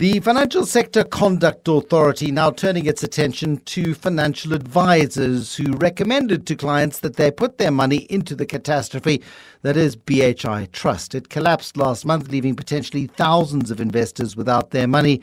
[0.00, 6.56] The Financial Sector Conduct Authority now turning its attention to financial advisors who recommended to
[6.56, 9.20] clients that they put their money into the catastrophe
[9.60, 11.14] that is BHI Trust.
[11.14, 15.20] It collapsed last month, leaving potentially thousands of investors without their money.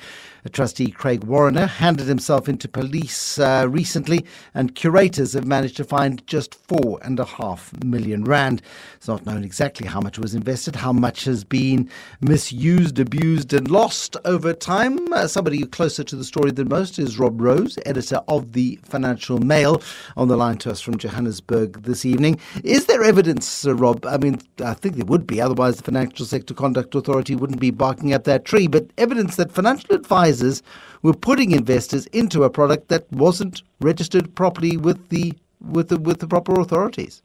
[0.48, 5.84] A trustee, Craig Warner, handed himself into police uh, recently, and curators have managed to
[5.84, 8.62] find just four and a half million rand.
[8.96, 11.90] It's not known exactly how much was invested, how much has been
[12.22, 15.12] misused, abused, and lost over time.
[15.12, 19.40] Uh, somebody closer to the story than most is Rob Rose, editor of the Financial
[19.40, 19.82] Mail,
[20.16, 22.40] on the line to us from Johannesburg this evening.
[22.64, 24.06] Is there evidence, uh, Rob?
[24.06, 27.72] I mean, I think there would be, otherwise, the Financial Sector Conduct Authority wouldn't be
[27.72, 30.64] barking up that tree, but evidence that financial advisors advisors
[31.02, 36.20] were putting investors into a product that wasn't registered properly with the with the with
[36.20, 37.22] the proper authorities.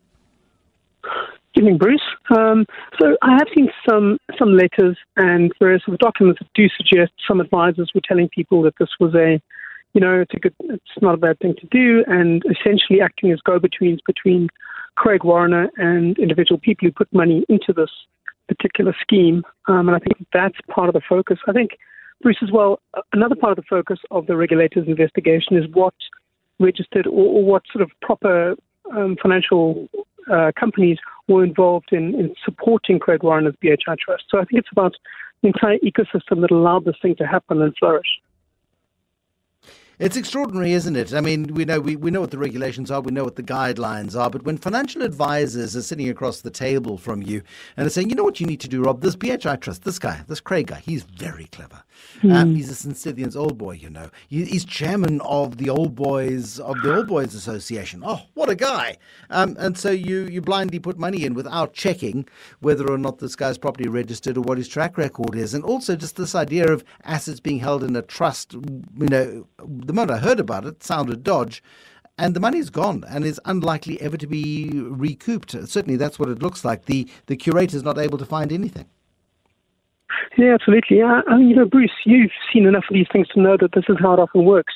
[1.55, 2.01] Good evening, Bruce.
[2.35, 2.65] Um,
[2.99, 7.91] so I have seen some some letters and various documents that do suggest some advisors
[7.95, 9.41] were telling people that this was a,
[9.93, 13.33] you know, it's a good, it's not a bad thing to do, and essentially acting
[13.33, 14.49] as go-betweens between
[14.95, 17.91] Craig Warner and individual people who put money into this
[18.49, 19.43] particular scheme.
[19.69, 21.39] Um, and I think that's part of the focus.
[21.47, 21.71] I think
[22.23, 22.81] Bruce, as well,
[23.13, 25.95] another part of the focus of the regulator's investigation is what
[26.61, 28.55] registered or, or what sort of proper
[28.95, 29.89] um, financial
[30.33, 30.99] uh, companies
[31.29, 34.25] were involved in, in supporting Craig Warner's BHI Trust.
[34.29, 34.95] So I think it's about
[35.43, 38.07] the entire ecosystem that allowed this thing to happen and flourish.
[40.03, 41.15] It's extraordinary, isn't it?
[41.15, 43.43] I mean, we know we, we know what the regulations are, we know what the
[43.45, 47.41] guidelines are, but when financial advisors are sitting across the table from you
[47.77, 50.01] and they're saying, you know what you need to do, Rob, this BHI Trust, this
[50.01, 51.85] guy, this Craig guy, he's very clever.
[52.23, 52.35] Mm.
[52.35, 53.37] Um, he's a St.
[53.37, 54.11] Old boy, you know.
[54.29, 58.03] He, he's chairman of the old boys of the Old Boys Association.
[58.05, 58.99] Oh, what a guy!
[59.31, 62.27] Um, and so you you blindly put money in without checking
[62.61, 65.97] whether or not this guy's properly registered or what his track record is, and also
[65.97, 68.55] just this idea of assets being held in a trust.
[68.55, 71.63] You know, the moment I heard about it, sounded dodge
[72.19, 75.51] and the money's gone and is unlikely ever to be recouped.
[75.51, 76.85] Certainly, that's what it looks like.
[76.87, 78.87] The the curator's not able to find anything.
[80.37, 80.99] Yeah, absolutely.
[80.99, 83.73] Yeah, I mean, you know, Bruce, you've seen enough of these things to know that
[83.75, 84.75] this is how it often works.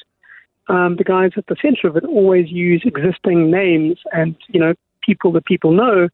[0.68, 4.74] Um, the guys at the centre of it always use existing names and you know
[5.00, 6.08] people that people know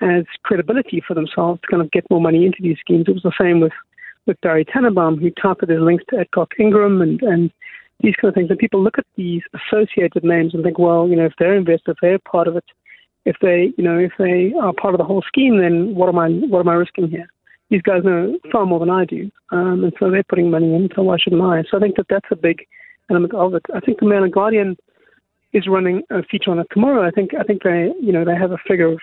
[0.00, 3.06] as credibility for themselves to kind of get more money into these schemes.
[3.08, 3.72] It was the same with
[4.26, 7.50] with Barry Tannenbaum, who touted his links to Adcock Ingram and and
[8.00, 8.50] these kind of things.
[8.50, 11.92] And people look at these associated names and think, well, you know, if they're invested,
[11.92, 12.64] if they're part of it,
[13.24, 16.18] if they, you know, if they are part of the whole scheme, then what am
[16.18, 17.28] I, what am I risking here?
[17.70, 20.88] These guys know far more than I do, um, and so they're putting money in.
[20.96, 21.64] So why shouldn't I?
[21.70, 22.66] So I think that that's a big
[23.10, 23.62] element of it.
[23.74, 24.78] I think the Mail and Guardian
[25.52, 27.06] is running a feature on it tomorrow.
[27.06, 29.00] I think I think they, you know, they have a figure of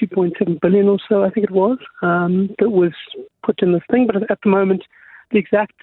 [0.00, 1.24] 2.7 billion or so.
[1.24, 2.92] I think it was um, that was
[3.44, 4.06] put in this thing.
[4.06, 4.84] But at the moment,
[5.32, 5.74] the exact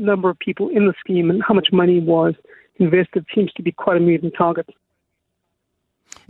[0.00, 2.34] number of people in the scheme and how much money was
[2.78, 4.68] invested seems to be quite a moving target.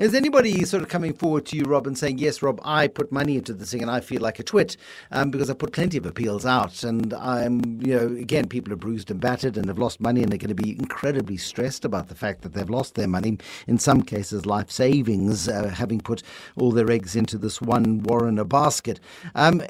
[0.01, 3.13] Is anybody sort of coming forward to you, Rob, and saying, yes, Rob, I put
[3.13, 4.79] money into this thing and I feel like a twit
[5.11, 8.77] um, because I put plenty of appeals out and I'm, you know, again, people are
[8.77, 12.09] bruised and battered and have lost money and they're going to be incredibly stressed about
[12.09, 13.37] the fact that they've lost their money.
[13.67, 16.23] In some cases, life savings, uh, having put
[16.57, 19.01] all their eggs into this one warren a basket.
[19.35, 19.61] Um,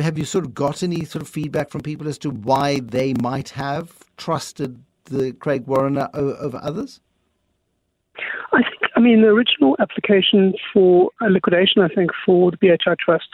[0.00, 3.14] have you sort of got any sort of feedback from people as to why they
[3.14, 7.00] might have trusted the Craig Warren over others?
[8.52, 12.96] I think I mean, the original application for a liquidation, I think, for the BHI
[12.98, 13.28] Trust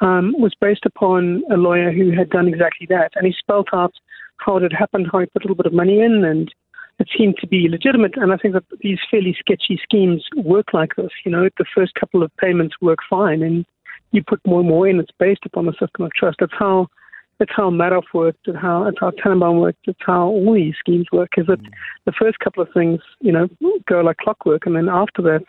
[0.00, 3.12] um, was based upon a lawyer who had done exactly that.
[3.14, 3.94] And he spelled out
[4.38, 6.52] how it had happened, how he put a little bit of money in, and
[6.98, 8.16] it seemed to be legitimate.
[8.16, 11.10] And I think that these fairly sketchy schemes work like this.
[11.24, 13.64] You know, the first couple of payments work fine, and
[14.12, 15.00] you put more and more in.
[15.00, 16.38] It's based upon the system of trust.
[16.40, 16.88] That's how
[17.40, 21.06] it's how Madoff worked, and how it's how Tannenbaum worked, it's how all these schemes
[21.12, 21.30] work.
[21.36, 21.68] Is that mm.
[22.04, 23.48] the first couple of things, you know,
[23.88, 25.44] go like clockwork, and then after that,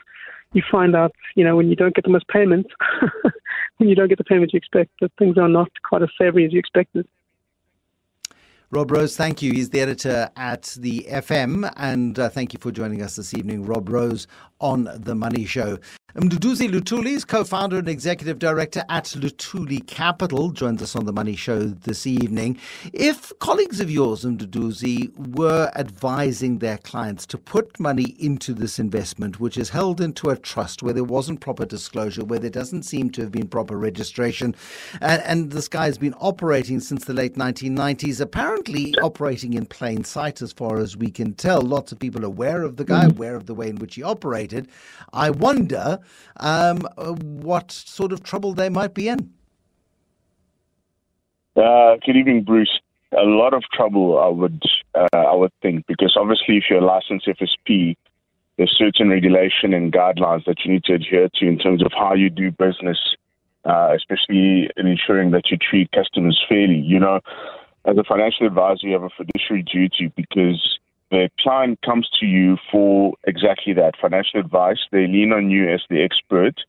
[0.53, 2.69] you find out, you know, when you don't get the most payments,
[3.77, 6.45] when you don't get the payments you expect, that things are not quite as savory
[6.45, 7.07] as you expected.
[8.69, 9.53] Rob Rose, thank you.
[9.53, 13.65] He's the editor at the FM, and uh, thank you for joining us this evening.
[13.65, 14.27] Rob Rose
[14.59, 15.79] on The Money Show.
[16.17, 21.35] Mduduzi Luthuli is co-founder and executive director at Luthuli Capital, joins us on The Money
[21.35, 22.57] Show this evening.
[22.91, 29.39] If colleagues of yours, Mduduzi, were advising their clients to put money into this investment,
[29.39, 33.11] which is held into a trust where there wasn't proper disclosure, where there doesn't seem
[33.11, 34.55] to have been proper registration,
[35.01, 40.03] and, and this guy has been operating since the late 1990s, apparently operating in plain
[40.03, 41.61] sight as far as we can tell.
[41.61, 44.01] Lots of people aware of the guy, aware of the way in which he
[45.13, 45.99] I wonder
[46.37, 49.33] um, what sort of trouble they might be in.
[51.55, 52.79] Uh, good evening, Bruce.
[53.11, 54.19] a lot of trouble.
[54.19, 54.61] I would
[54.93, 57.97] uh, I would think because obviously, if you're a licensed FSP,
[58.57, 62.13] there's certain regulation and guidelines that you need to adhere to in terms of how
[62.13, 62.99] you do business,
[63.65, 66.79] uh, especially in ensuring that you treat customers fairly.
[66.79, 67.21] You know,
[67.85, 70.76] as a financial advisor, you have a fiduciary duty because
[71.09, 74.79] the client comes to you for exactly that financial advice.
[74.91, 76.59] They lean on you as the expert.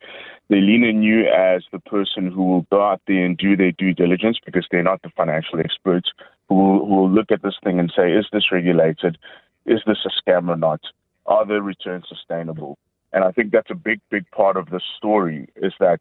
[0.48, 3.72] They lean on you as the person who will go out there and do their
[3.72, 6.10] due diligence because they're not the financial experts
[6.48, 9.18] who will, who will look at this thing and say, is this regulated?
[9.66, 10.80] Is this a scam or not?
[11.26, 12.78] Are the returns sustainable?
[13.12, 16.00] And I think that's a big, big part of the story is that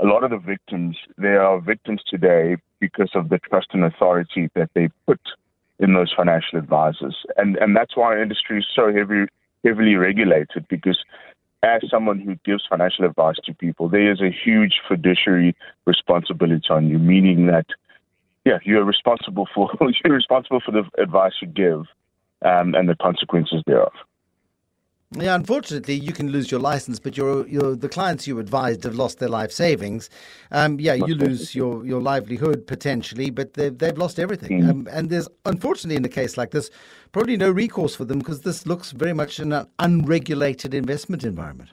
[0.00, 4.50] a lot of the victims, they are victims today because of the trust and authority
[4.54, 5.20] that they put
[5.78, 7.16] in those financial advisors.
[7.36, 9.26] And and that's why our industry is so heavy,
[9.64, 10.98] heavily regulated because
[11.62, 15.56] as someone who gives financial advice to people, there is a huge fiduciary
[15.86, 17.66] responsibility on you, meaning that
[18.44, 19.70] yeah, you're responsible for
[20.04, 21.86] you're responsible for the advice you give
[22.44, 23.92] um, and the consequences thereof.
[25.16, 28.96] Yeah, unfortunately, you can lose your license, but your your the clients you advised have
[28.96, 30.10] lost their life savings.
[30.50, 34.62] Um, yeah, you lose your, your livelihood potentially, but they've they've lost everything.
[34.62, 34.70] Mm.
[34.70, 36.70] Um, and there's unfortunately in a case like this,
[37.12, 41.70] probably no recourse for them because this looks very much in an unregulated investment environment.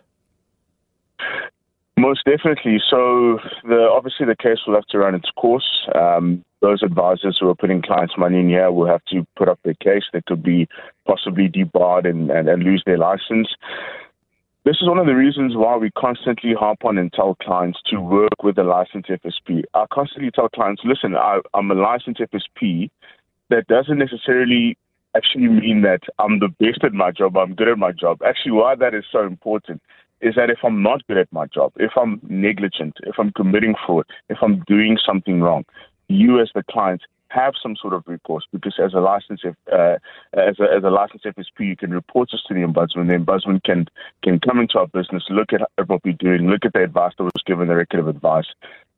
[1.98, 2.82] Most definitely.
[2.90, 5.88] So, the, obviously, the case will have to run its course.
[5.94, 9.60] Um, those advisors who are putting clients' money in here will have to put up
[9.64, 10.04] their case.
[10.14, 10.68] They could be
[11.06, 13.50] possibly debarred and, and, and lose their license.
[14.64, 18.00] This is one of the reasons why we constantly harp on and tell clients to
[18.00, 19.64] work with a licensed FSP.
[19.74, 22.92] I constantly tell clients, listen, I, I'm a licensed FSP.
[23.50, 24.78] That doesn't necessarily
[25.16, 28.22] actually mean that I'm the best at my job, I'm good at my job.
[28.26, 29.82] Actually, why that is so important
[30.22, 33.74] is that if I'm not good at my job, if I'm negligent, if I'm committing
[33.86, 35.66] fraud, if I'm doing something wrong,
[36.12, 39.98] you as the client have some sort of recourse because as a licensed uh,
[40.34, 43.08] as a as a licensed FSP, you can report us to the ombudsman.
[43.08, 43.88] The ombudsman can
[44.24, 47.24] can come into our business, look at what we're doing, look at the advice that
[47.24, 48.48] was given, the record of advice,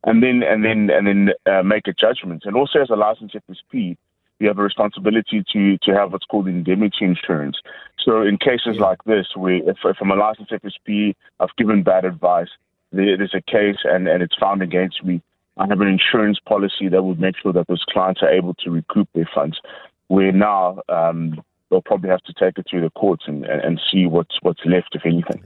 [0.04, 2.42] and then and then and then uh, make a judgment.
[2.44, 3.96] And also as a licensed FSP,
[4.40, 7.56] you have a responsibility to to have what's called indemnity insurance.
[8.04, 12.04] So in cases like this, where if, if I'm a licensed FSP, I've given bad
[12.04, 12.48] advice,
[12.92, 15.22] there, there's a case and, and it's found against me,
[15.56, 18.70] I have an insurance policy that would make sure that those clients are able to
[18.70, 19.60] recoup their funds.
[20.08, 23.80] Where now um, they'll probably have to take it through the courts and, and, and
[23.90, 25.42] see what's what's left, if anything.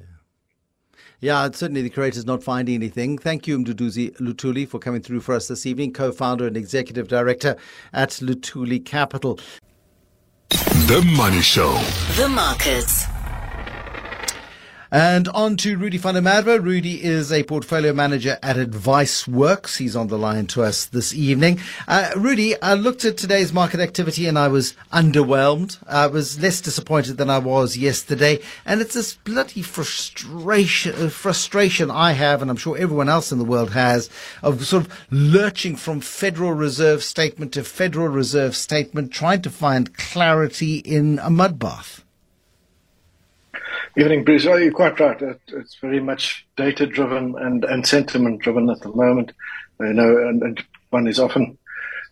[1.21, 3.19] Yeah, certainly the creator's not finding anything.
[3.19, 7.09] Thank you, Mduduzi Luthuli, for coming through for us this evening, co founder and executive
[7.09, 7.57] director
[7.93, 9.39] at Luthuli Capital.
[10.49, 11.73] The Money Show.
[12.17, 13.18] The markets.
[14.91, 19.77] And on to Rudy der Rudy is a portfolio manager at Advice Works.
[19.77, 21.61] He's on the line to us this evening.
[21.87, 25.77] Uh, Rudy, I looked at today's market activity and I was underwhelmed.
[25.87, 28.41] I was less disappointed than I was yesterday.
[28.65, 33.39] And it's this bloody frustration, uh, frustration I have, and I'm sure everyone else in
[33.39, 34.09] the world has,
[34.43, 39.95] of sort of lurching from Federal Reserve statement to Federal Reserve statement, trying to find
[39.99, 42.05] clarity in a mud bath.
[43.97, 44.47] Evening, Bruce.
[44.47, 45.21] Oh, you're quite right.
[45.49, 49.33] It's very much data driven and, and sentiment driven at the moment.
[49.81, 51.59] You know, and, and, one is often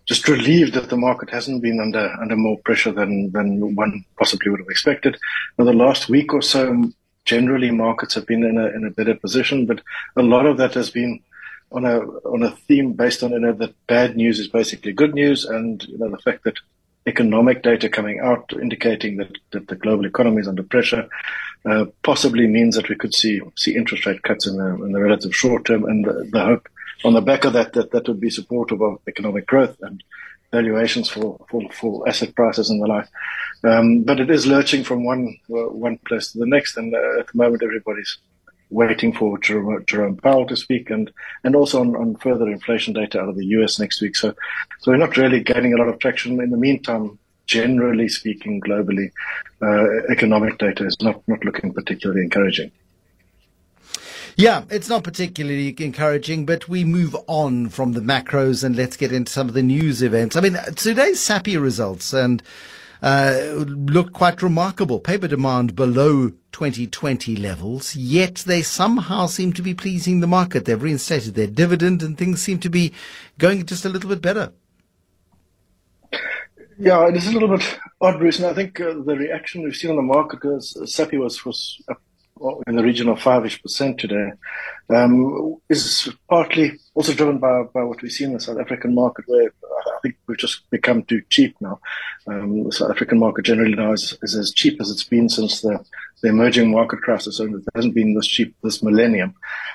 [0.05, 4.51] just relieved that the market hasn't been under under more pressure than than one possibly
[4.51, 5.17] would have expected.
[5.57, 6.93] Now, the last week or so,
[7.25, 9.81] generally markets have been in a in a better position, but
[10.17, 11.21] a lot of that has been
[11.73, 15.15] on a on a theme based on you know that bad news is basically good
[15.15, 16.59] news, and you know the fact that
[17.07, 21.09] economic data coming out indicating that, that the global economy is under pressure
[21.67, 25.01] uh, possibly means that we could see see interest rate cuts in the, in the
[25.01, 26.69] relative short term, and the, the, hope
[27.05, 30.03] on the back of that that that would be supportive of economic growth and
[30.53, 33.09] valuations for for, for asset prices and the like.
[33.65, 37.21] Um, but it is lurching from one uh, one place to the next, and uh,
[37.21, 38.19] at the moment everybody's
[38.71, 41.11] waiting for Jerome, Jerome Powell to speak and,
[41.45, 44.17] and also on, on further inflation data out of the US next week.
[44.17, 44.35] So,
[44.81, 46.41] so we're not really gaining a lot of traction.
[46.41, 49.11] In the meantime, generally speaking, globally,
[49.63, 52.71] uh, economic data is not, not looking particularly encouraging.
[54.39, 59.11] Yeah, it's not particularly encouraging, but we move on from the macros and let's get
[59.11, 60.37] into some of the news events.
[60.37, 62.43] I mean, today's Sappi results and
[63.03, 65.01] uh, look quite remarkable.
[65.01, 70.65] Paper demand below 2020 levels, yet they somehow seem to be pleasing the market.
[70.65, 72.93] They've reinstated their dividend and things seem to be
[73.39, 74.53] going just a little bit better.
[76.79, 79.75] Yeah, it is a little bit odd, Bruce, and I think uh, the reaction we've
[79.75, 82.03] seen on the market is uh, Sappi was, was up
[82.67, 84.33] in the region of five-ish percent today,
[84.91, 89.25] um, is partly also driven by, by what we see in the South African market,
[89.27, 89.51] where
[89.97, 91.81] I think we've just become too cheap now.
[92.27, 95.61] Um, the South African market generally now is, is, as cheap as it's been since
[95.63, 95.85] the,
[96.23, 99.35] the emerging market crisis, and it hasn't been this cheap this millennium.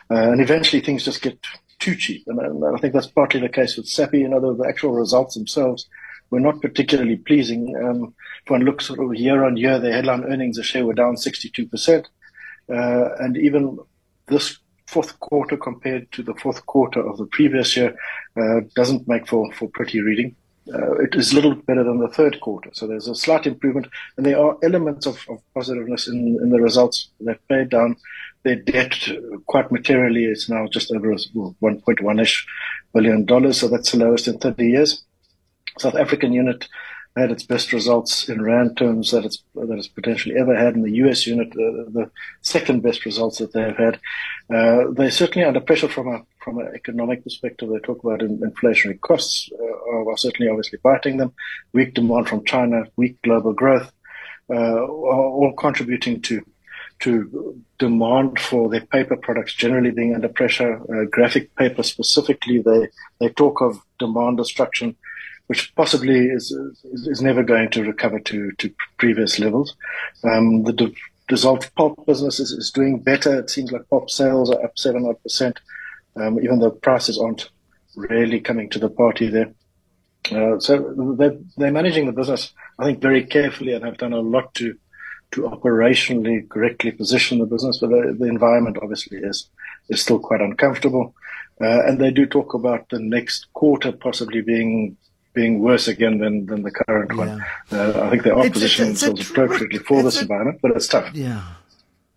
[0.10, 1.40] Uh, and eventually things just get
[1.80, 3.90] too cheap, and, and, I think that's partly the case with.
[4.14, 5.88] You know, the, the actual results themselves
[6.30, 7.76] were not particularly pleasing.
[7.76, 8.14] Um,
[8.44, 11.16] if one looks sort of year on year, the headline earnings a share were down
[11.16, 12.06] 62%.
[12.74, 13.80] Uh, and even
[14.28, 17.96] this fourth quarter compared to the fourth quarter of the previous year
[18.38, 20.36] uh, doesn't make for, for pretty reading.
[20.74, 22.70] Uh, it is a little better than the third quarter.
[22.74, 26.62] So there's a slight improvement, and there are elements of, of positiveness in, in the
[26.62, 27.10] results.
[27.20, 27.96] They've paid down
[28.44, 28.96] their debt
[29.48, 30.26] quite materially.
[30.26, 32.46] It's now just over 1.1 ish
[32.94, 35.04] billion dollars, so that's the lowest in 30 years.
[35.80, 36.68] South African unit
[37.16, 40.82] had its best results in rand terms that it's that it's potentially ever had in
[40.82, 41.28] the U.S.
[41.28, 42.10] unit, uh, the
[42.42, 43.96] second best results that they have had.
[44.54, 47.70] Uh, they're certainly under pressure from a from an economic perspective.
[47.70, 51.34] They talk about in, inflationary costs uh, are certainly obviously biting them.
[51.74, 53.92] Weak demand from China, weak global growth,
[54.50, 56.42] uh, are all contributing to
[57.00, 60.80] to demand for their paper products generally being under pressure.
[60.94, 62.88] Uh, graphic paper specifically, they
[63.20, 64.96] they talk of demand destruction
[65.48, 69.76] which possibly is, is, is never going to recover to, to previous levels.
[70.24, 70.94] Um, the
[71.28, 73.40] dissolved pulp business is, is, doing better.
[73.40, 75.60] It seems like pulp sales are up seven odd percent,
[76.16, 77.50] um, even though prices aren't
[77.96, 79.54] really coming to the party there.
[80.32, 84.20] Uh, so they're, they're managing the business, I think, very carefully and have done a
[84.20, 84.76] lot to
[85.32, 87.78] to operationally correctly position the business.
[87.80, 89.50] But the, the environment obviously is
[89.90, 91.16] is still quite uncomfortable.
[91.60, 94.98] Uh, and they do talk about the next quarter possibly being
[95.34, 97.18] being worse again than, than the current yeah.
[97.18, 97.46] one.
[97.72, 100.72] Uh, I think they are it's, positioning it's, it's themselves appropriately for this environment, but
[100.72, 101.14] it's tough.
[101.14, 101.44] Yeah.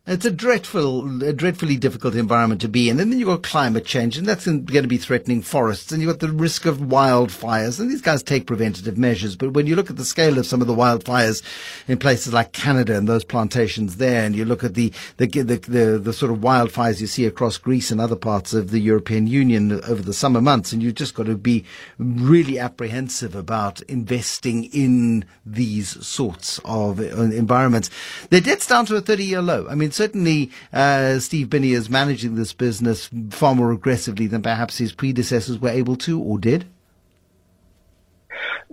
[0.06, 3.00] It's a dreadful, a dreadfully difficult environment to be in.
[3.00, 6.10] And then you've got climate change, and that's going to be threatening forests, and you've
[6.10, 7.80] got the risk of wildfires.
[7.80, 9.34] And these guys take preventative measures.
[9.34, 11.42] But when you look at the scale of some of the wildfires
[11.88, 15.56] in places like Canada and those plantations there, and you look at the, the, the,
[15.56, 19.26] the, the sort of wildfires you see across Greece and other parts of the European
[19.26, 21.64] Union over the summer months, and you've just got to be
[21.96, 27.88] really apprehensive about investing in these sorts of uh, environments.
[28.28, 29.66] Their debt's down to a 30 year low.
[29.66, 34.78] I mean, certainly uh, Steve Binnie is managing this business far more aggressively than perhaps
[34.78, 36.66] his predecessors were able to or did.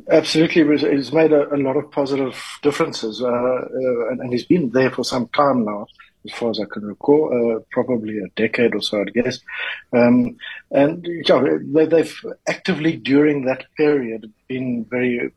[0.10, 4.70] Absolutely, he's made a, a lot of positive differences, uh, uh, and, and, he's been
[4.72, 5.86] there for some time now,
[6.26, 9.40] as far as I can recall, uh, probably a decade or so, I guess.
[9.94, 10.38] Um,
[10.72, 12.14] and yeah, they, have
[12.48, 15.32] actively during that period been very,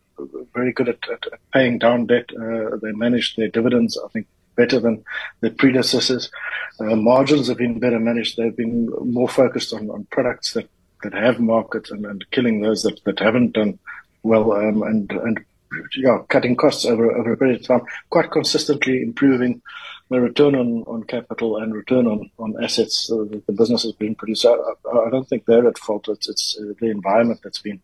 [0.54, 2.30] very good at, at, at paying down debt.
[2.32, 4.26] Uh, they managed their dividends, I think,
[4.56, 5.04] better than
[5.40, 6.30] their predecessors.
[6.80, 8.36] Uh, margins have been better managed.
[8.36, 10.68] They've been more focused on, on products that,
[11.02, 13.78] that have markets and, and killing those that, that haven't done
[14.22, 15.44] well um, and and
[15.96, 19.60] yeah, cutting costs over over a period of time, quite consistently improving
[20.10, 23.92] the return on, on capital and return on, on assets uh, that the business has
[23.92, 24.44] been produced.
[24.44, 26.08] I, I, don't think they're at fault.
[26.08, 27.80] It's, it's the environment that's been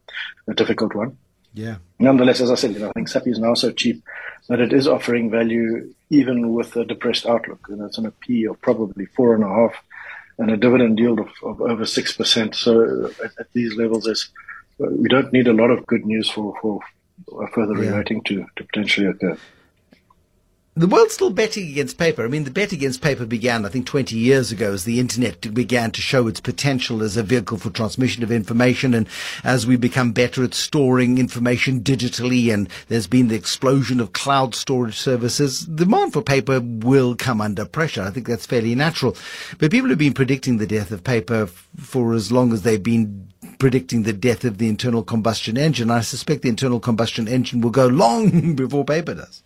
[0.47, 1.17] a difficult one.
[1.55, 1.77] Yeah.
[2.01, 4.03] Nonetheless, as I said, you know, I think Sappi is now so cheap
[4.49, 7.67] that it is offering value even with a depressed outlook.
[7.69, 9.75] And it's an a P of probably four and a half
[10.39, 12.55] and a dividend yield of, of over six percent.
[12.55, 14.31] So at, at, these levels, is
[14.79, 16.81] we don't need a lot of good news for for
[17.55, 18.03] further yeah.
[18.03, 18.21] to,
[18.57, 19.37] to potentially occur
[20.77, 22.25] the world's still betting against paper.
[22.25, 25.53] I mean, the bet against paper began, I think, 20 years ago as the internet
[25.53, 28.95] began to show its potential as a vehicle for transmission of information.
[28.95, 29.09] And
[29.43, 34.55] as we become better at storing information digitally and there's been the explosion of cloud
[34.55, 38.03] storage services, demand for paper will come under pressure.
[38.03, 39.17] I think that's fairly natural.
[39.59, 41.47] But people have been predicting the death of paper
[41.79, 45.91] for as long as they've been predicting the death of the internal combustion engine.
[45.91, 49.43] I suspect the internal combustion engine will go long before paper does.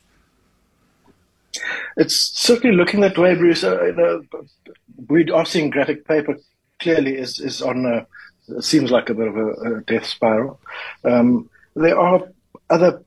[1.97, 3.65] It's certainly looking that way, Bruce.
[3.65, 4.23] Uh, you know,
[5.09, 6.37] we are seeing graphic paper
[6.81, 10.61] clearly is, is on a, seems like a bit of a, a death spiral.
[11.05, 12.29] Um, there are
[12.71, 13.03] other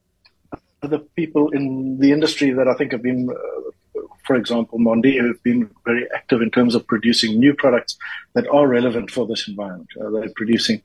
[0.83, 5.41] other people in the industry that I think have been, uh, for example, Mondi, have
[5.41, 7.97] been very active in terms of producing new products
[8.35, 9.89] that are relevant for this environment.
[9.99, 10.81] Uh, they're producing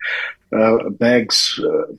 [0.57, 1.93] uh, bags uh,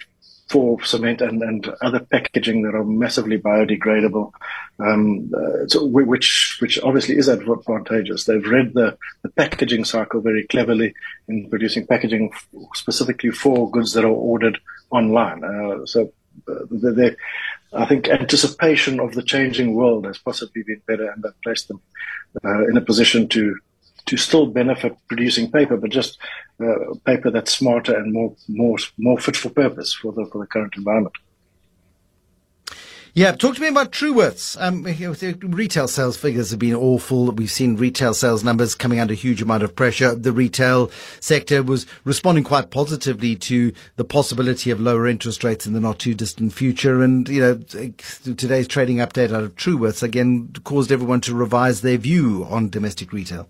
[0.50, 4.32] for cement and, and other packaging that are massively biodegradable,
[4.80, 8.26] um, uh, so which which obviously is advantageous.
[8.26, 10.94] They've read the, the packaging cycle very cleverly
[11.28, 14.60] in producing packaging f- specifically for goods that are ordered
[14.92, 15.44] online.
[15.44, 16.12] Uh, so
[16.48, 17.10] uh,
[17.76, 21.82] I think anticipation of the changing world has possibly been better, and that placed them
[22.44, 23.58] uh, in a position to
[24.05, 26.17] to still benefit producing paper, but just
[26.60, 30.48] uh, paper that's smarter and more more more fit for purpose for the for the
[30.48, 31.15] current environment.
[33.15, 34.57] Yeah, talk to me about Truworths.
[34.60, 34.86] Um,
[35.55, 37.29] retail sales figures have been awful.
[37.29, 40.15] We've seen retail sales numbers coming under a huge amount of pressure.
[40.15, 45.74] The retail sector was responding quite positively to the possibility of lower interest rates in
[45.74, 47.03] the not too distant future.
[47.03, 47.55] And, you know,
[48.33, 53.13] today's trading update out of Truworths again caused everyone to revise their view on domestic
[53.13, 53.48] retail.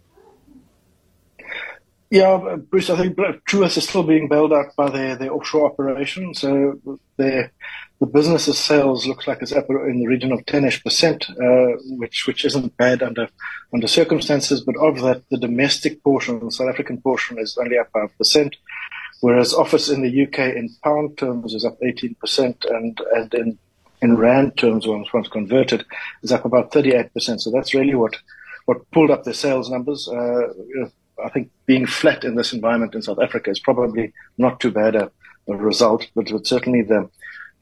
[2.14, 6.36] Yeah, Bruce, I think Truworths is still being bailed out by their, their offshore operation.
[6.36, 6.80] So
[7.18, 7.52] their
[8.00, 12.28] the business's sales looks like it's up in the region of 10ish percent, uh, which
[12.28, 13.28] which isn't bad under
[13.74, 14.62] under circumstances.
[14.62, 18.58] But of that, the domestic portion, the South African portion, is only up five percent,
[19.22, 23.58] whereas office in the UK in pound terms is up 18 percent, and and in
[24.04, 25.84] in rand terms, once once converted,
[26.22, 27.42] is up about 38 percent.
[27.42, 28.16] So that's really what
[28.66, 30.08] what pulled up their sales numbers.
[30.08, 30.54] Uh,
[31.24, 34.96] I think being flat in this environment in South Africa is probably not too bad
[34.96, 35.12] a,
[35.48, 37.10] a result, but, but certainly the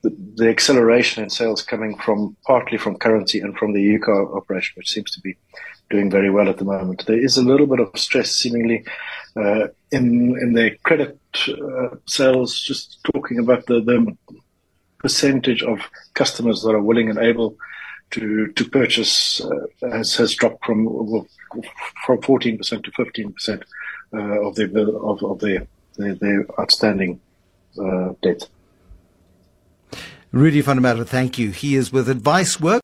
[0.04, 4.74] the, the, acceleration in sales coming from partly from currency and from the UK operation,
[4.76, 5.38] which seems to be
[5.92, 7.06] doing very well at the moment.
[7.06, 8.84] There is a little bit of stress, seemingly,
[9.36, 12.60] uh, in in their credit uh, sales.
[12.60, 14.18] Just talking about the, the
[14.98, 15.80] percentage of
[16.16, 17.58] customers that are willing and able
[18.12, 20.86] to to purchase uh, has has dropped from
[22.06, 23.64] from 14% to 15%
[24.14, 27.20] uh, of their of, of their, their, their outstanding
[27.80, 28.48] uh, debt.
[30.32, 31.52] Rudy Merwe, thank you.
[31.52, 32.84] He is with Advice Work.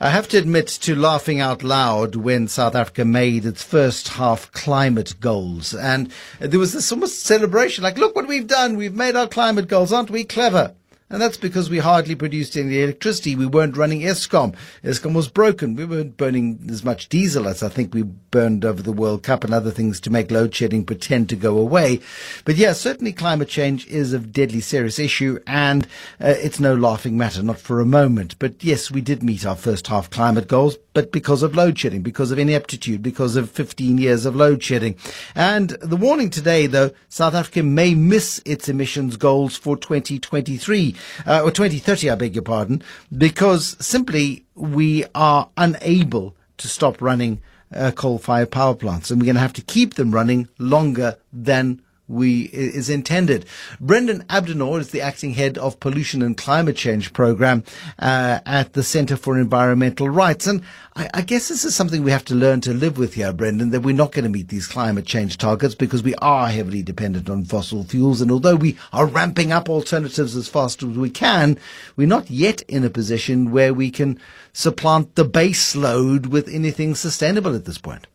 [0.00, 4.52] I have to admit to laughing out loud when South Africa made its first half
[4.52, 5.74] climate goals.
[5.74, 8.76] And there was this almost celebration, like, look what we've done.
[8.76, 9.92] We've made our climate goals.
[9.92, 10.76] Aren't we clever?
[11.10, 13.34] And that's because we hardly produced any electricity.
[13.34, 14.54] We weren't running Eskom.
[14.84, 15.74] Eskom was broken.
[15.74, 19.42] We weren't burning as much diesel as I think we burned over the World Cup
[19.42, 22.00] and other things to make load shedding pretend to go away.
[22.44, 25.86] But yeah, certainly climate change is a deadly serious issue and
[26.20, 28.38] uh, it's no laughing matter, not for a moment.
[28.38, 32.02] But yes, we did meet our first half climate goals, but because of load shedding,
[32.02, 34.94] because of ineptitude, because of 15 years of load shedding.
[35.34, 41.42] And the warning today, though, South Africa may miss its emissions goals for 2023 uh,
[41.42, 42.82] or 2030, I beg your pardon,
[43.16, 47.40] because simply we are unable to stop running
[47.74, 51.82] uh, coal-fired power plants, and we're going to have to keep them running longer than
[52.08, 53.44] we is intended.
[53.80, 57.62] Brandon Abdinor is the acting head of pollution and climate change program
[57.98, 60.62] uh, at the Centre for Environmental Rights, and
[60.96, 63.70] I, I, guess this is something we have to learn to live with here, Brandon.
[63.70, 67.28] That we're not going to meet these climate change targets because we are heavily dependent
[67.28, 71.58] on fossil fuels, and although we are ramping up alternatives as fast as we can,
[71.96, 74.18] we're not yet in a position where we can
[74.52, 78.06] supplant the base load with anything sustainable at this point.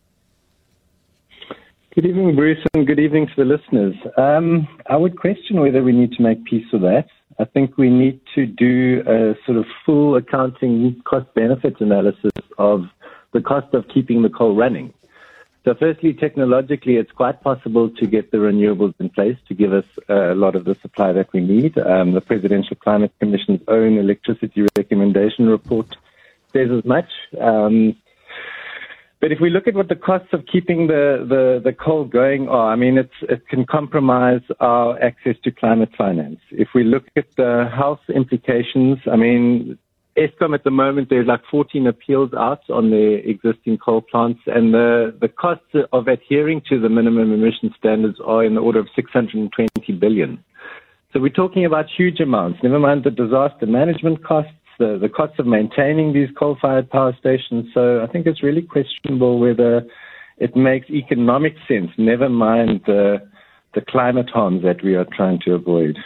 [1.95, 3.93] Good evening, Bruce, and good evening to the listeners.
[4.17, 7.06] Um, I would question whether we need to make peace with that.
[7.38, 12.86] I think we need to do a sort of full accounting cost benefit analysis of
[13.34, 14.91] the cost of keeping the coal running.
[15.65, 19.86] So, firstly, technologically, it's quite possible to get the renewables in place to give us
[20.10, 21.77] a lot of the supply that we need.
[21.77, 25.95] Um, the Presidential Climate Commission's own electricity recommendation report
[26.53, 27.12] says as much.
[27.39, 27.95] Um,
[29.23, 32.49] but if we look at what the costs of keeping the, the, the coal going
[32.49, 36.41] are, I mean, it's, it can compromise our access to climate finance.
[36.51, 39.79] If we look at the health implications, I mean,
[40.17, 44.73] Eskom at the moment, there's like 14 appeals out on the existing coal plants, and
[44.73, 48.89] the, the costs of adhering to the minimum emission standards are in the order of
[48.93, 50.43] 620 billion.
[51.13, 55.36] So we're talking about huge amounts, never mind the disaster management costs the, the costs
[55.39, 57.67] of maintaining these coal fired power stations.
[57.73, 59.83] So I think it's really questionable whether
[60.38, 63.17] it makes economic sense, never mind the,
[63.75, 65.97] the climate harms that we are trying to avoid.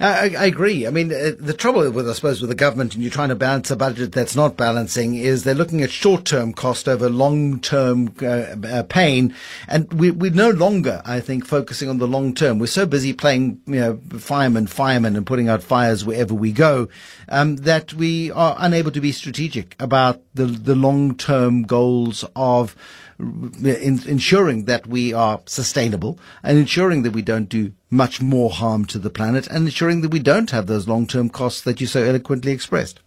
[0.00, 0.86] I, I, agree.
[0.86, 3.34] I mean, uh, the trouble with, I suppose, with the government and you're trying to
[3.34, 8.56] balance a budget that's not balancing is they're looking at short-term cost over long-term uh,
[8.66, 9.34] uh, pain.
[9.68, 12.58] And we, we're no longer, I think, focusing on the long term.
[12.58, 16.88] We're so busy playing, you know, fireman, fireman and putting out fires wherever we go,
[17.28, 22.74] um, that we are unable to be strategic about the, the long-term goals of
[23.20, 28.84] in, ensuring that we are sustainable and ensuring that we don't do much more harm
[28.86, 32.02] to the planet and ensuring that we don't have those long-term costs that you so
[32.02, 33.00] eloquently expressed.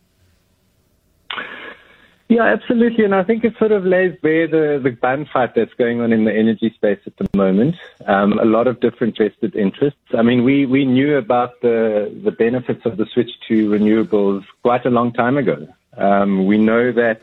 [2.30, 3.04] Yeah, absolutely.
[3.06, 6.12] And I think it sort of lays bare the, the bun fight that's going on
[6.12, 7.76] in the energy space at the moment.
[8.08, 10.00] Um, a lot of different vested interests.
[10.18, 14.86] I mean, we, we knew about the, the benefits of the switch to renewables quite
[14.86, 15.68] a long time ago.
[15.96, 17.22] Um, we know that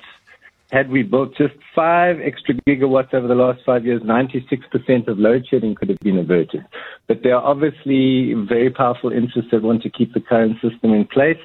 [0.71, 5.47] had we built just five extra gigawatts over the last five years, 96% of load
[5.49, 6.65] shedding could have been averted.
[7.09, 11.07] But there are obviously very powerful interests that want to keep the current system in
[11.07, 11.41] place.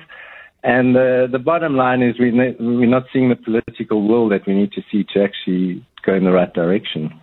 [0.64, 4.54] And the, the bottom line is we, we're not seeing the political will that we
[4.54, 7.20] need to see to actually go in the right direction.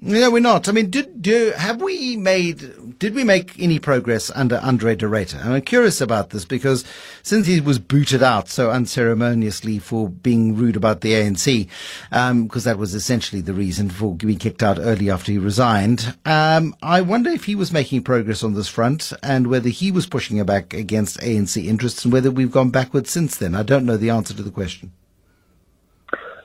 [0.00, 0.68] No, we're not.
[0.68, 5.06] I mean, did do have we made did we make any progress under Andre de
[5.06, 5.44] Ruyter?
[5.44, 6.84] I'm curious about this because
[7.24, 11.68] since he was booted out so unceremoniously for being rude about the ANC,
[12.10, 16.14] because um, that was essentially the reason for being kicked out early after he resigned.
[16.24, 20.06] Um, I wonder if he was making progress on this front and whether he was
[20.06, 23.56] pushing back against ANC interests and whether we've gone backwards since then.
[23.56, 24.92] I don't know the answer to the question.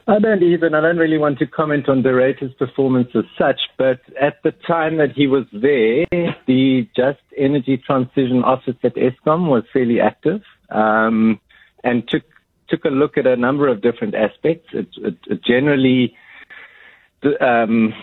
[0.05, 0.75] I don't even.
[0.75, 4.51] I don't really want to comment on De Ruyter's performance as such, but at the
[4.51, 6.05] time that he was there,
[6.45, 11.39] the Just Energy Transition Office at Eskom was fairly active um,
[11.85, 12.23] and took
[12.67, 14.67] took a look at a number of different aspects.
[14.73, 16.15] It, it, it generally,
[17.39, 17.93] um,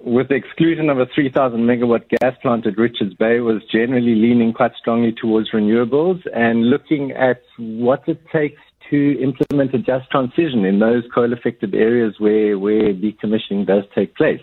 [0.00, 4.52] with the exclusion of a 3,000 megawatt gas plant at Richards Bay, was generally leaning
[4.52, 8.60] quite strongly towards renewables and looking at what it takes
[8.92, 14.14] to implement a just transition in those coal affected areas where, where decommissioning does take
[14.14, 14.42] place.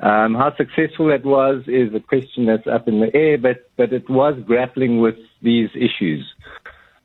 [0.00, 3.92] Um, how successful that was is a question that's up in the air, but, but
[3.92, 6.24] it was grappling with these issues.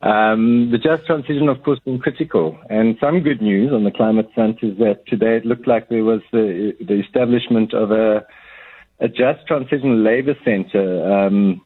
[0.02, 2.58] Um, the just transition, of course, been critical.
[2.70, 6.06] And some good news on the climate front is that today it looked like there
[6.06, 8.26] was the, the establishment of a,
[9.00, 11.62] a just transition labor center um,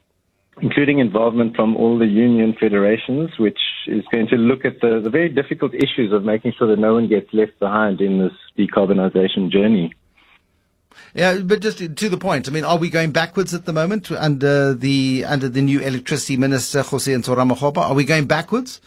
[0.61, 5.09] including involvement from all the union federations, which is going to look at the, the
[5.09, 9.51] very difficult issues of making sure that no one gets left behind in this decarbonisation
[9.51, 9.93] journey.
[11.13, 14.11] Yeah, but just to the point, I mean, are we going backwards at the moment
[14.11, 17.77] under the under the new electricity minister Kgosientsho Ramokgopa?
[17.77, 18.81] Are we going backwards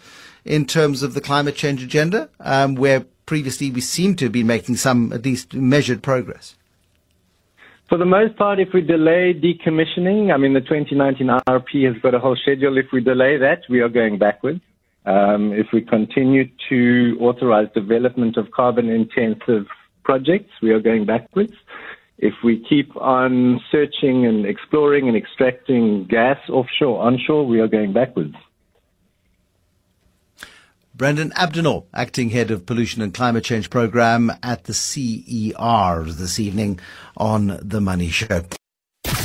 [0.44, 4.76] in terms of the climate change agenda, um, where previously we seem to be making
[4.76, 6.57] some at least measured progress?
[7.88, 12.14] For the most part, if we delay decommissioning, I mean, the 2019 IRP has got
[12.14, 12.76] a whole schedule.
[12.76, 14.60] If we delay that, we are going backwards.
[15.06, 19.66] Um, if we continue to authorize development of carbon intensive
[20.04, 21.54] projects, we are going backwards.
[22.18, 27.94] If we keep on searching and exploring and extracting gas offshore, onshore, we are going
[27.94, 28.34] backwards.
[30.98, 36.80] Brandon Abdinor, Acting Head of Pollution and Climate Change Programme at the CER this evening
[37.16, 38.44] on The Money Show.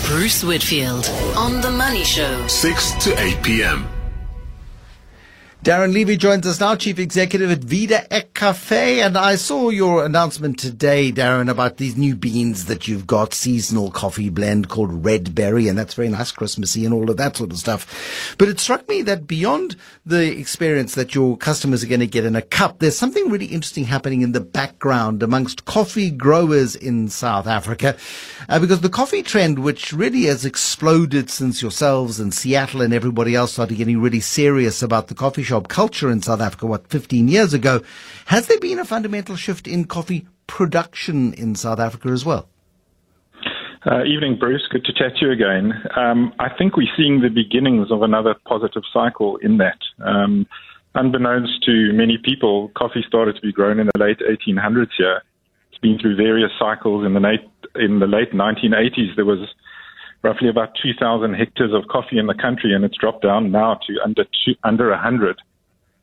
[0.05, 2.45] Bruce Whitfield on The Money Show.
[2.47, 3.87] 6 to 8 p.m.
[5.63, 8.99] Darren Levy joins us now, Chief Executive at Vida Ek Cafe.
[8.99, 13.89] And I saw your announcement today, Darren, about these new beans that you've got, seasonal
[13.89, 15.69] coffee blend called Redberry.
[15.69, 18.35] And that's very nice, Christmassy and all of that sort of stuff.
[18.37, 22.25] But it struck me that beyond the experience that your customers are going to get
[22.25, 27.07] in a cup, there's something really interesting happening in the background amongst coffee growers in
[27.07, 27.95] South Africa.
[28.49, 33.33] Uh, because the coffee trend, which really has exploded since yourselves and Seattle and everybody
[33.33, 36.87] else started getting really serious about the coffee shop shop culture in South Africa, what,
[36.87, 37.81] 15 years ago.
[38.25, 42.49] Has there been a fundamental shift in coffee production in South Africa as well?
[43.85, 44.63] Uh, evening, Bruce.
[44.71, 45.73] Good to chat to you again.
[45.95, 49.77] Um, I think we're seeing the beginnings of another positive cycle in that.
[50.03, 50.47] Um,
[50.95, 55.21] unbeknownst to many people, coffee started to be grown in the late 1800s here.
[55.69, 57.05] It's been through various cycles.
[57.05, 59.47] In the late, in the late 1980s, there was
[60.23, 63.93] roughly about 2,000 hectares of coffee in the country, and it's dropped down now to
[64.03, 65.41] under two, under 100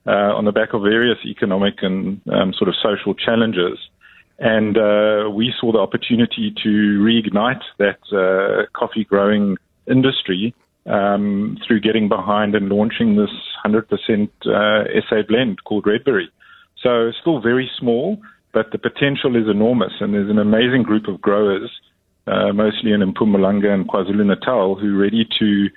[0.07, 3.79] uh, on the back of various economic and um, sort of social challenges.
[4.39, 6.69] And uh, we saw the opportunity to
[7.01, 9.57] reignite that uh, coffee growing
[9.87, 10.55] industry
[10.87, 13.31] um, through getting behind and launching this
[13.65, 13.83] 100%
[14.47, 16.29] uh, SA blend called Redberry.
[16.83, 18.19] So still very small,
[18.53, 21.71] but the potential is enormous, and there's an amazing group of growers
[22.27, 25.69] uh, mostly in Mpumalanga and KwaZulu Natal, who are ready to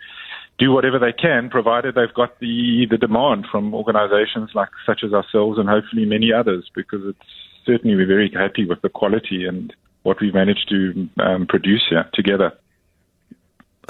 [0.59, 5.13] do whatever they can, provided they've got the, the demand from organizations like such as
[5.13, 7.19] ourselves and hopefully many others, because it's
[7.65, 12.05] certainly we're very happy with the quality and what we've managed to um, produce here
[12.13, 12.51] together.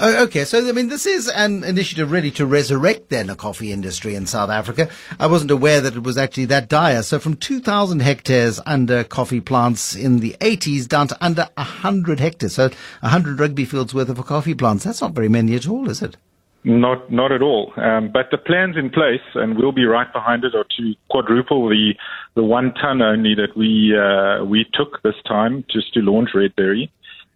[0.00, 3.70] Oh, okay, so I mean, this is an initiative really to resurrect then a coffee
[3.70, 4.88] industry in South Africa.
[5.20, 7.02] I wasn't aware that it was actually that dire.
[7.04, 12.54] So from 2,000 hectares under coffee plants in the 80s down to under 100 hectares.
[12.54, 14.82] So 100 rugby fields worth of coffee plants.
[14.82, 16.16] That's not very many at all, is it?
[16.64, 17.72] Not, not at all.
[17.76, 21.68] Um, but the plans in place, and we'll be right behind it, are to quadruple
[21.68, 21.92] the
[22.34, 26.88] the one ton only that we uh, we took this time just to launch Redberry.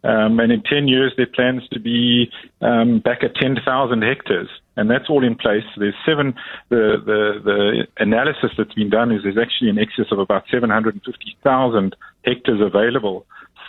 [0.03, 2.31] Um, and in 10 years, there plans to be
[2.61, 5.63] um, back at 10,000 hectares, and that's all in place.
[5.77, 6.35] There's seven.
[6.69, 11.95] The, the the analysis that's been done is there's actually an excess of about 750,000
[12.23, 13.25] hectares available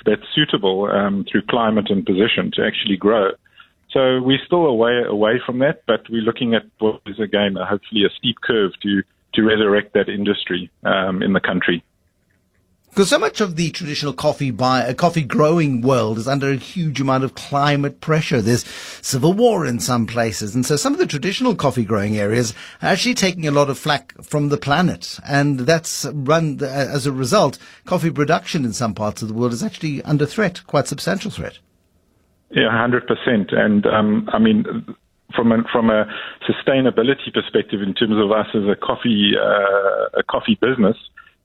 [0.07, 3.31] that's suitable um, through climate and position to actually grow.
[3.91, 7.57] So we're still a way away from that, but we're looking at what is again
[7.59, 9.03] hopefully a steep curve to
[9.35, 11.83] to resurrect that industry um, in the country.
[12.91, 16.57] Because so much of the traditional coffee buy, uh, coffee growing world is under a
[16.57, 18.43] huge amount of climate pressure.
[18.43, 18.67] There's
[19.01, 20.57] civil war in some places.
[20.57, 23.79] And so some of the traditional coffee growing areas are actually taking a lot of
[23.79, 25.19] flack from the planet.
[25.27, 29.53] And that's run, uh, as a result, coffee production in some parts of the world
[29.53, 31.61] is actually under threat, quite substantial threat.
[32.51, 33.53] Yeah, hundred percent.
[33.53, 34.65] And um, I mean,
[35.37, 36.07] from a, from a
[36.49, 40.97] sustainability perspective, in terms of us as a coffee uh, a coffee business,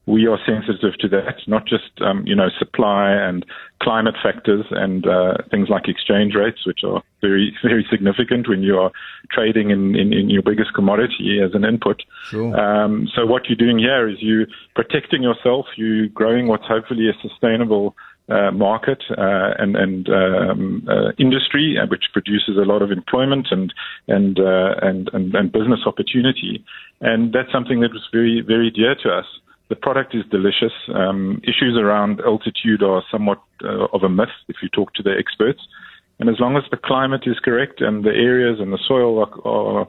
[0.06, 3.44] we are sensitive to that, not just um, you know supply and
[3.82, 8.78] climate factors and uh, things like exchange rates, which are very very significant when you
[8.78, 8.92] are
[9.30, 12.02] trading in, in, in your biggest commodity as an input.
[12.24, 12.58] Sure.
[12.58, 17.28] Um, so what you're doing here is you protecting yourself, you growing what's hopefully a
[17.28, 17.96] sustainable
[18.28, 23.48] uh, market uh, and, and um, uh, industry, uh, which produces a lot of employment
[23.50, 23.72] and
[24.08, 26.64] and, uh, and and and business opportunity,
[27.00, 29.26] and that's something that was very very dear to us.
[29.68, 30.72] The product is delicious.
[30.94, 35.14] Um, issues around altitude are somewhat uh, of a myth if you talk to the
[35.18, 35.60] experts.
[36.18, 39.46] And as long as the climate is correct and the areas and the soil are,
[39.46, 39.88] are,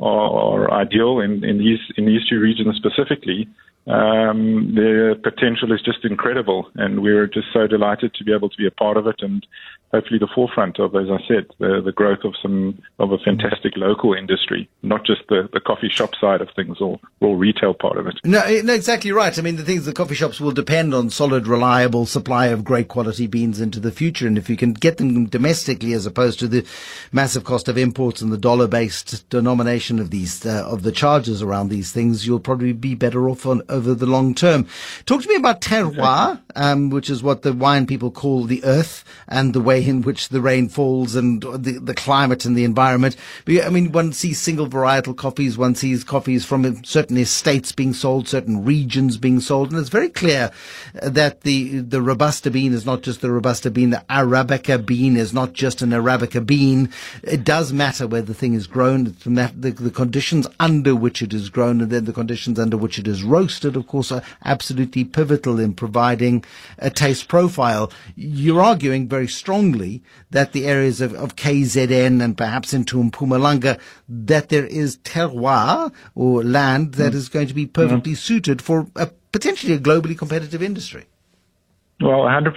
[0.00, 3.48] are ideal in, in, these, in these two regions specifically,
[3.86, 6.70] um, the potential is just incredible.
[6.74, 9.46] And we're just so delighted to be able to be a part of it and
[9.92, 13.74] hopefully the forefront of, as I said, the, the growth of some of a fantastic
[13.76, 17.96] local industry, not just the, the coffee shop side of things or, or retail part
[17.96, 18.14] of it.
[18.24, 19.38] No, eh, no, exactly right.
[19.38, 22.88] I mean, the things the coffee shops will depend on solid, reliable supply of great
[22.88, 26.48] quality beans into the future, and if you can get them domestically as opposed to
[26.48, 26.66] the
[27.12, 31.68] massive cost of imports and the dollar-based denomination of these uh, of the charges around
[31.68, 34.66] these things, you'll probably be better off on, over the long term.
[35.06, 39.04] Talk to me about terroir, um, which is what the wine people call the earth
[39.28, 43.16] and the way in which the rain falls and the, the climate and the environment.
[43.48, 48.28] I mean, one sees single varietal coffees, one sees coffees from certain estates being sold,
[48.28, 50.50] certain regions being sold, and it's very clear
[50.94, 53.90] that the the robusta bean is not just the robusta bean.
[53.90, 56.90] The arabica bean is not just an arabica bean.
[57.22, 59.06] It does matter where the thing is grown.
[59.06, 62.76] It's the, the, the conditions under which it is grown, and then the conditions under
[62.76, 66.44] which it is roasted, of course, are absolutely pivotal in providing
[66.78, 67.90] a taste profile.
[68.14, 74.48] You're arguing very strongly that the areas of, of KZN and perhaps into Mpumalanga, that
[74.48, 77.16] there is terroir or land that mm.
[77.16, 78.16] is going to be perfectly mm.
[78.16, 81.06] suited for a, potentially a globally competitive industry.
[82.00, 82.52] Well, 100%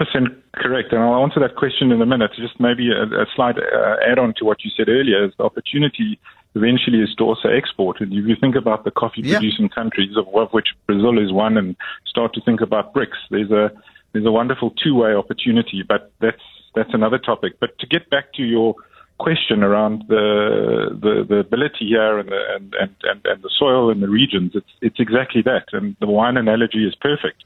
[0.55, 0.91] correct.
[0.91, 2.31] And I'll answer that question in a minute.
[2.35, 5.45] Just maybe a, a slight uh, add on to what you said earlier is the
[5.45, 6.19] opportunity
[6.55, 8.01] eventually is to also export.
[8.01, 9.75] And if you think about the coffee producing yeah.
[9.75, 11.75] countries, of, of which Brazil is one, and
[12.05, 13.71] start to think about BRICS, there's a
[14.11, 16.41] there's a wonderful two-way opportunity, but that's
[16.75, 17.59] that's another topic.
[17.59, 18.75] But to get back to your
[19.19, 23.91] question around the the, the ability here and the and, and, and, and the soil
[23.91, 25.65] and the regions, it's it's exactly that.
[25.71, 27.43] And the wine analogy is perfect.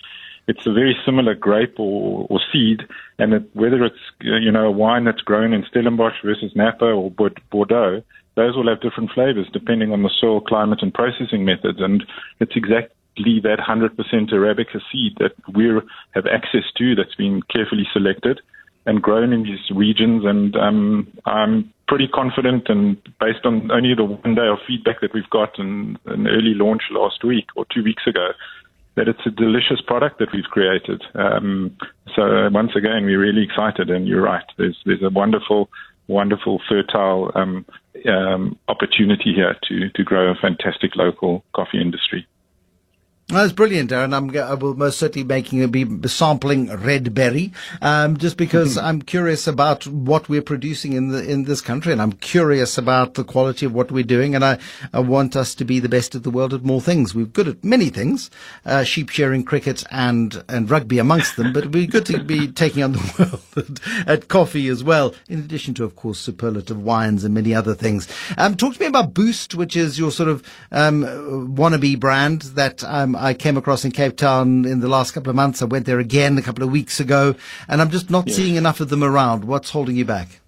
[0.48, 2.82] It's a very similar grape or, or seed,
[3.18, 7.12] and it, whether it's you know a wine that's grown in Stellenbosch versus Napa or
[7.52, 8.04] Bordeaux,
[8.36, 11.80] those will have different flavors depending on the soil, climate, and processing methods.
[11.80, 12.04] And
[12.40, 13.96] it's exactly that 100%
[14.32, 15.66] Arabica seed that we
[16.12, 18.42] have access to that's been carefully selected
[18.86, 20.24] and grown in these regions.
[20.26, 25.14] And um, I'm pretty confident, and based on only the one day of feedback that
[25.14, 28.30] we've got in an early launch last week or two weeks ago,
[28.96, 31.04] that it's a delicious product that we've created.
[31.16, 31.76] Um,
[32.16, 34.46] so once again, we're really excited, and you're right.
[34.58, 35.70] There's there's a wonderful,
[36.08, 37.66] wonderful, fertile um,
[38.08, 42.28] um, opportunity here to to grow a fantastic local coffee industry.
[43.30, 44.14] That's brilliant, Darren.
[44.14, 49.88] I'm, I will most certainly making be sampling Redberry, um, just because I'm curious about
[49.88, 53.74] what we're producing in the in this country, and I'm curious about the quality of
[53.74, 54.60] what we're doing, and I,
[54.92, 57.16] I want us to be the best of the world at more things.
[57.16, 58.30] We're good at many things,
[58.66, 62.84] uh, sheep shearing, cricket, and and rugby amongst them, but be good to be taking
[62.84, 67.24] on the world at, at, coffee as well, in addition to, of course, superlative wines
[67.24, 68.06] and many other things.
[68.38, 71.04] Um, talk to me about Boost, which is your sort of um,
[71.56, 75.36] wannabe brand that um, I came across in Cape Town in the last couple of
[75.36, 75.62] months.
[75.62, 77.36] I went there again a couple of weeks ago,
[77.68, 79.46] and I'm just not seeing enough of them around.
[79.46, 80.42] What's holding you back?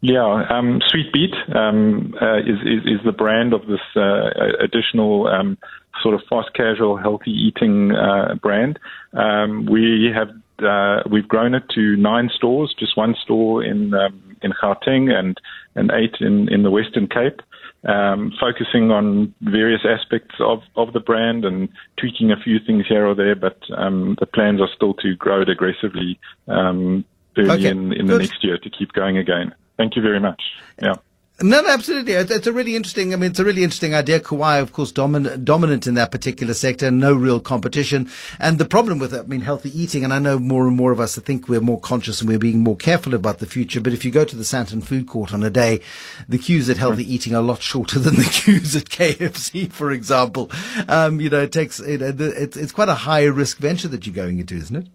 [0.00, 4.28] Yeah, um, Sweet Beet um, uh, is, is, is the brand of this uh,
[4.62, 5.56] additional um,
[6.02, 8.78] sort of fast casual healthy eating uh, brand.
[9.14, 10.28] Um, we have
[10.62, 15.40] uh, we've grown it to nine stores, just one store in um, in Gauteng and
[15.74, 17.40] and eight in in the Western Cape.
[17.86, 21.68] Um, focusing on various aspects of, of the brand and
[21.98, 25.42] tweaking a few things here or there, but um, the plans are still to grow
[25.42, 26.18] it aggressively
[26.48, 27.04] um,
[27.36, 29.54] early Okay, in, in the next year to keep going again.
[29.76, 30.42] Thank you very much.
[30.80, 30.94] Yeah.
[31.42, 32.12] No, no, absolutely.
[32.12, 33.12] It's, a really interesting.
[33.12, 34.20] I mean, it's a really interesting idea.
[34.20, 36.92] Kauai, of course, dominant, dominant in that particular sector.
[36.92, 38.08] No real competition.
[38.38, 40.04] And the problem with it, I mean, healthy eating.
[40.04, 42.60] And I know more and more of us think we're more conscious and we're being
[42.60, 43.80] more careful about the future.
[43.80, 45.80] But if you go to the Sandton Food Court on a day,
[46.28, 49.90] the queues at healthy eating are a lot shorter than the queues at KFC, for
[49.90, 50.52] example.
[50.86, 51.80] Um, you know, it takes.
[51.80, 54.86] It, it's it's quite a high risk venture that you're going into, isn't it?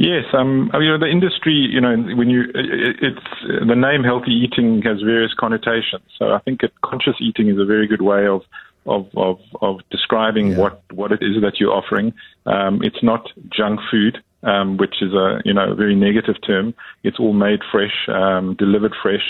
[0.00, 4.04] Yes, um, I mean, you know, the industry, you know, when you, it's the name
[4.04, 6.04] healthy eating has various connotations.
[6.16, 8.42] So I think conscious eating is a very good way of
[8.86, 10.58] of of, of describing Yeah.
[10.58, 12.14] what what it is that you're offering.
[12.46, 16.74] Um, it's not junk food, um, which is a you know a very negative term.
[17.02, 19.26] It's all made fresh, um, delivered fresh,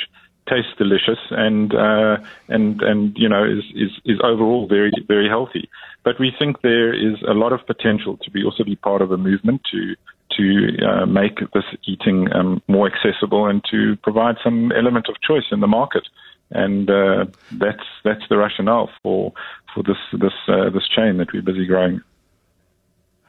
[0.51, 5.71] tastes delicious, and uh, and and you know is is is overall very very healthy.
[6.05, 9.13] But we think there is a lot of potential to be also be part of
[9.13, 9.97] a movement to
[10.38, 15.44] to uh, make this eating um, more accessible and to provide some element of choice
[15.51, 16.07] in the market.
[16.51, 19.35] And uh, that's that's the rationale for
[19.74, 22.01] for this this uh, this chain that we're busy growing.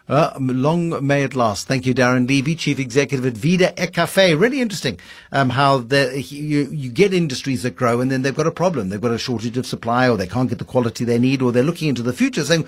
[0.08, 1.68] Uh, long may it last.
[1.68, 4.34] Thank you, Darren Levy, Chief Executive at Vida Cafe.
[4.34, 5.00] Really interesting
[5.32, 8.90] um, how the, you, you get industries that grow and then they've got a problem.
[8.90, 11.52] They've got a shortage of supply or they can't get the quality they need or
[11.52, 12.66] they're looking into the future saying,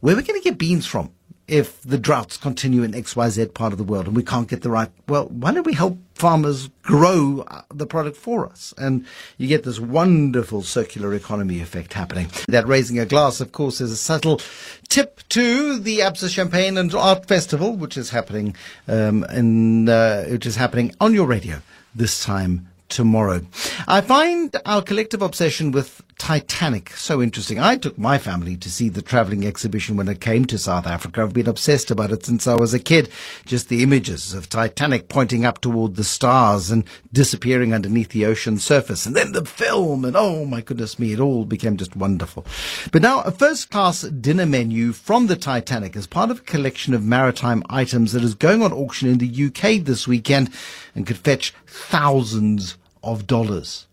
[0.00, 1.12] where are we going to get beans from
[1.50, 4.70] if the droughts continue in XYZ part of the world and we can't get the
[4.70, 8.72] right, well, why don't we help farmers grow uh, the product for us?
[8.78, 9.04] And
[9.36, 12.28] you get this wonderful circular economy effect happening.
[12.46, 14.40] That raising a glass, of course, is a subtle
[14.88, 18.54] tip to the Absa Champagne and Art Festival, which is happening,
[18.86, 21.60] um, in, uh, which is happening on your radio
[21.96, 23.40] this time tomorrow.
[23.88, 27.58] I find our collective obsession with Titanic so interesting.
[27.58, 31.22] I took my family to see the traveling exhibition when it came to South Africa.
[31.22, 33.08] I've been obsessed about it since I was a kid.
[33.46, 38.58] Just the images of Titanic pointing up toward the stars and disappearing underneath the ocean
[38.58, 39.06] surface.
[39.06, 42.44] And then the film and oh my goodness me, it all became just wonderful.
[42.92, 46.92] But now a first class dinner menu from the Titanic is part of a collection
[46.92, 50.50] of maritime items that is going on auction in the UK this weekend
[50.94, 53.86] and could fetch thousands of dollars.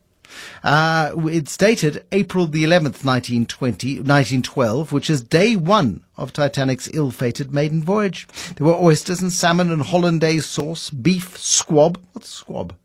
[0.64, 7.54] Uh, it's dated April the 11th, 1920, 1912, which is day one of Titanic's ill-fated
[7.54, 8.28] maiden voyage.
[8.56, 12.00] There were oysters and salmon and hollandaise sauce, beef, squab.
[12.14, 12.76] What's squab?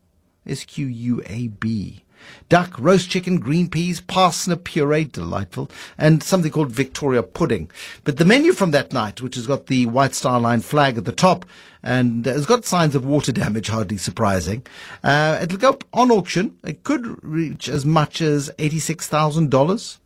[0.45, 2.02] S-Q-U-A-B.
[2.49, 7.69] Duck, roast chicken, green peas, parsnip puree, delightful, and something called Victoria pudding.
[8.03, 11.05] But the menu from that night, which has got the White Star Line flag at
[11.05, 11.45] the top
[11.81, 14.65] and has got signs of water damage, hardly surprising,
[15.03, 16.57] uh, it'll go up on auction.
[16.63, 19.97] It could reach as much as $86,000.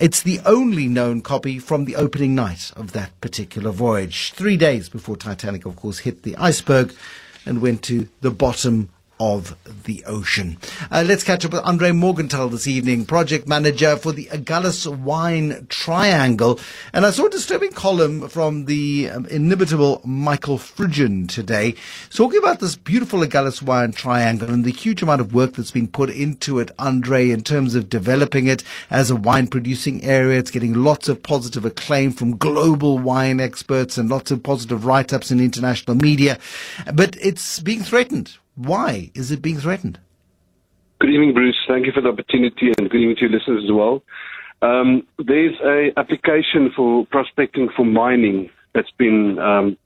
[0.00, 4.88] It's the only known copy from the opening night of that particular voyage, three days
[4.88, 6.94] before Titanic, of course, hit the iceberg
[7.46, 8.88] and went to the bottom
[9.20, 9.54] of
[9.84, 10.56] the ocean.
[10.90, 15.66] Uh, let's catch up with Andre Morgenthal this evening, project manager for the Agulhas Wine
[15.68, 16.58] Triangle.
[16.94, 21.74] And I saw a disturbing column from the um, inimitable Michael Fridjhon today,
[22.08, 25.88] talking about this beautiful Agulhas Wine Triangle and the huge amount of work that's been
[25.88, 30.38] put into it, Andre, in terms of developing it as a wine producing area.
[30.38, 35.12] It's getting lots of positive acclaim from global wine experts and lots of positive write
[35.12, 36.38] ups in international media.
[36.94, 38.38] But it's being threatened.
[38.54, 39.98] Why is it being threatened?
[41.00, 41.56] Good evening, Bruce.
[41.66, 44.02] Thank you for the opportunity, and good evening to your listeners as well.
[44.62, 49.78] Um, there's a application for prospecting for mining that's been um,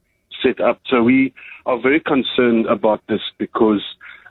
[0.43, 0.81] set up.
[0.87, 1.33] So we
[1.65, 3.81] are very concerned about this because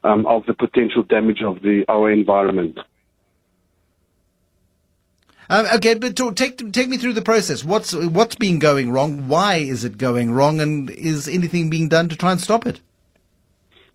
[0.04, 2.78] um, of the potential damage of the our environment.
[5.48, 7.64] Um, okay, but to, take take me through the process.
[7.64, 9.28] What's what's been going wrong?
[9.28, 10.60] Why is it going wrong?
[10.60, 12.80] And is anything being done to try and stop it?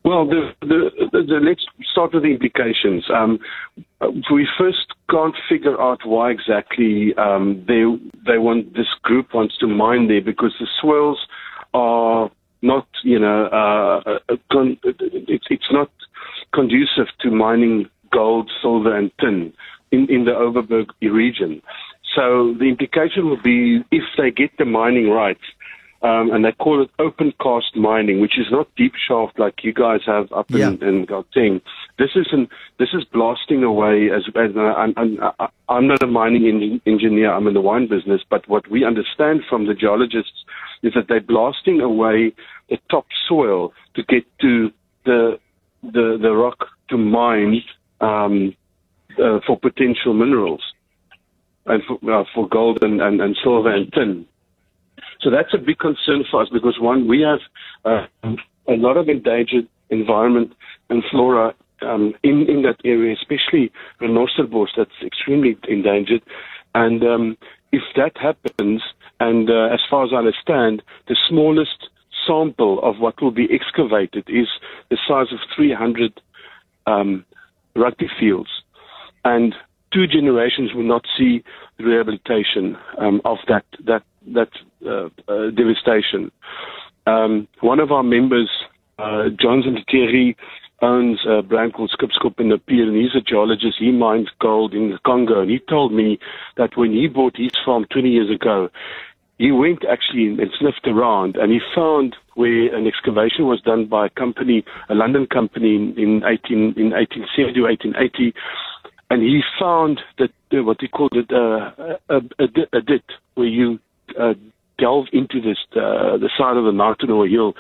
[0.04, 3.06] Well, the, the, the, let's start with the implications.
[3.14, 3.40] Um,
[4.32, 7.84] we first can't figure out why exactly um, they
[8.26, 11.20] they want this group wants to mine there because the swells
[11.74, 12.32] are
[12.62, 14.20] not, you know, uh,
[14.52, 15.92] con- it's it's not
[16.54, 19.54] conducive to mining gold, silver, and tin
[19.92, 21.62] in in the Overberg region.
[22.16, 25.44] So the implication will be if they get the mining rights,
[26.02, 29.74] um, and they call it open cast mining, which is not deep shaft like you
[29.74, 30.70] guys have up Yeah.
[30.70, 31.62] in, in Gauteng.
[31.98, 32.48] This is an,
[32.78, 34.10] this is blasting away.
[34.10, 35.20] As, as uh, I'm, I'm,
[35.68, 37.34] I'm not a mining en- engineer.
[37.34, 40.46] I'm in the wine business, but what we understand from the geologists
[40.84, 42.34] is that they're blasting away
[42.70, 44.72] the top soil to get to
[45.06, 45.40] the
[45.82, 47.62] the, the rock to mine
[48.02, 48.54] um,
[49.18, 50.62] uh, for potential minerals
[51.66, 54.26] and for, uh, for gold and, and, and silver and tin.
[55.22, 57.40] So that's a big concern for us because one, we have
[57.86, 58.08] uh,
[58.68, 60.54] a lot of endangered environment
[60.90, 66.22] and flora um, in in that area, especially renosterveld that's extremely endangered.
[66.76, 67.38] And um,
[67.72, 68.82] if that happens,
[69.20, 71.90] and uh, as far as I understand, the smallest
[72.28, 74.48] sample of what will be excavated is
[74.90, 76.22] the size of 300
[76.86, 77.26] um,
[77.76, 78.50] rugby fields,
[79.24, 79.56] and
[79.94, 81.44] two generations will not see
[81.78, 84.50] the rehabilitation um, of that that that
[84.86, 86.32] uh, uh, devastation.
[87.08, 88.50] Um, one of our members,
[89.00, 90.38] uh, Johnson Thierry,
[90.82, 93.78] owns a brand called Skipskop in the Pier, and he's a geologist.
[93.80, 96.20] He mines gold in the Congo, and he told me
[96.58, 98.70] that when he bought his farm 20 years ago,
[99.38, 104.08] he went actually and sniffed around, and he found where an excavation was done by
[104.08, 108.34] a company, a London company, in, in 18 in 1870 or 1880,
[109.10, 113.04] and he found that uh, what he called it uh, a, a, adit,
[113.36, 113.80] where you
[114.20, 114.34] uh,
[114.78, 117.54] delve into this uh, the side of the mountain or a hill,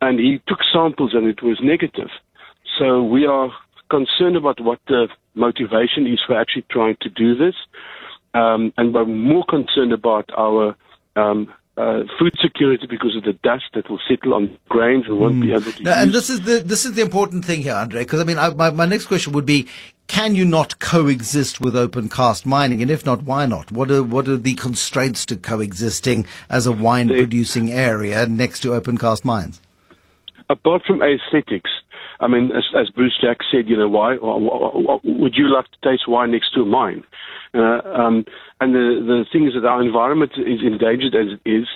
[0.00, 2.08] and he took samples and it was negative.
[2.78, 3.50] So we are
[3.90, 7.54] concerned about what the motivation is for actually trying to do this,
[8.34, 10.76] um, and we're more concerned about our
[11.16, 15.40] um, uh, food security because of the dust that will settle on grains and won't
[15.40, 16.02] be able to No, use.
[16.02, 18.00] and this is the this is the important thing here, Andre.
[18.02, 19.68] Because I mean, I, my my next question would be:
[20.08, 22.82] Can you not coexist with open cast mining?
[22.82, 23.70] And if not, why not?
[23.70, 28.74] What are what are the constraints to coexisting as a wine producing area next to
[28.74, 29.60] open cast mines?
[30.50, 31.70] apart from aesthetics,
[32.20, 35.48] I mean, as, as Bruce Jack said, you know, why, wh- wh- wh- would you
[35.48, 37.04] like to taste wine next to mine?
[37.54, 38.24] Uh, um,
[38.60, 41.66] and the the thing is that our environment is endangered as it is,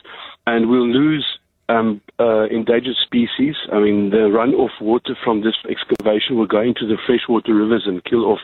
[0.46, 1.26] and we'll lose
[1.68, 3.54] um, uh, endangered species.
[3.72, 8.04] I mean, the runoff water from this excavation will go into the freshwater rivers and
[8.04, 8.40] kill off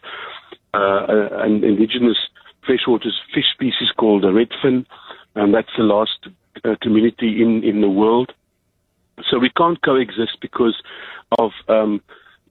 [0.75, 2.17] uh, uh, an indigenous
[2.65, 4.87] freshwater fish species called the redfin,
[5.35, 6.29] and that's the last
[6.65, 8.33] uh, community in in the world.
[9.31, 10.81] So we can't coexist because
[11.39, 12.01] of um,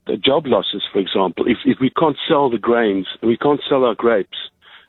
[0.06, 1.46] the job losses, for example.
[1.46, 4.38] If, if we can't sell the grains, we can't sell our grapes,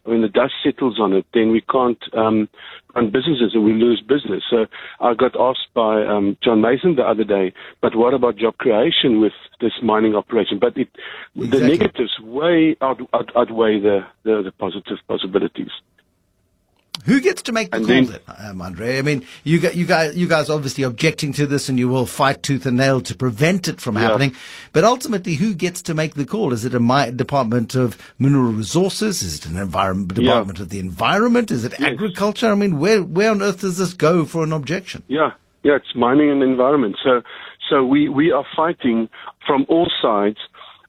[0.04, 2.50] when the dust settles on it, then we can't um,
[2.96, 4.44] run businesses and we lose business.
[4.50, 4.66] So
[5.00, 9.20] I got asked by um, John Mason the other day, but what about job creation
[9.20, 10.58] with this mining operation?
[10.60, 10.90] But it,
[11.36, 15.72] the negatives way out, out, outweigh the, the, the positive possibilities.
[17.10, 18.20] Who gets to make the And call then-
[18.52, 19.00] um, Andre?
[19.00, 22.44] I mean, you, you guys, you guys obviously objecting to this, and you will fight
[22.44, 24.02] tooth and nail to prevent it from Yeah.
[24.02, 24.34] happening.
[24.74, 26.54] But ultimately, who gets to make the call?
[26.54, 29.24] Is it a mi- Department of Mineral Resources?
[29.24, 30.24] Is it an environment Yeah.
[30.26, 31.50] Department of the Environment?
[31.50, 31.94] Is it Yes.
[31.94, 32.52] agriculture?
[32.52, 35.02] I mean, where where on earth does this go for an objection?
[35.08, 35.32] Yeah,
[35.64, 36.96] yeah, it's mining and environment.
[37.04, 37.24] So,
[37.70, 39.10] so we, we are fighting
[39.48, 40.38] from all sides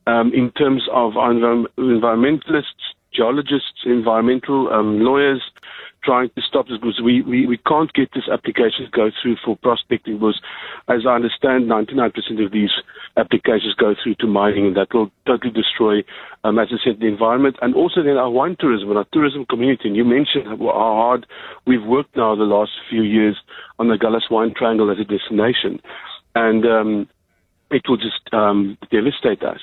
[0.07, 5.43] um, in terms of environmentalists, geologists, environmental um, lawyers,
[6.03, 9.37] trying to stop this because we, we, we can't get this application to go through
[9.45, 10.41] for prospecting because,
[10.89, 12.71] as I understand, 99% of these
[13.17, 16.03] applications go through to mining and that will totally destroy,
[16.45, 19.45] um, as I said, the environment and also then our wine tourism and our tourism
[19.47, 19.89] community.
[19.89, 21.27] And you mentioned how hard
[21.67, 23.37] we've worked now the last few years
[23.79, 25.81] on the Agulhas Wine Triangle as a destination.
[26.35, 27.09] And um,
[27.71, 29.61] it will just um, devastate us.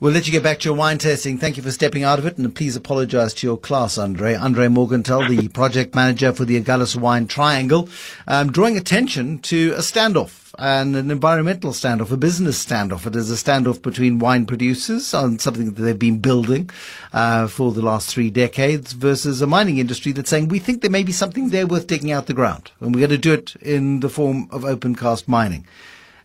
[0.00, 1.38] We'll let you get back to your wine tasting.
[1.38, 4.34] Thank you for stepping out of it, and please apologize to your class, Andre.
[4.34, 7.88] Andre Morgenthal, the project manager for the Agulhas Wine Triangle,
[8.26, 13.06] um, drawing attention to a standoff and an environmental standoff, a business standoff.
[13.06, 16.70] It is a standoff between wine producers on something that they've been building
[17.12, 20.90] uh, for the last three decades versus a mining industry that's saying we think there
[20.90, 23.54] may be something there worth digging out the ground, and we're going to do it
[23.62, 25.64] in the form of open cast mining.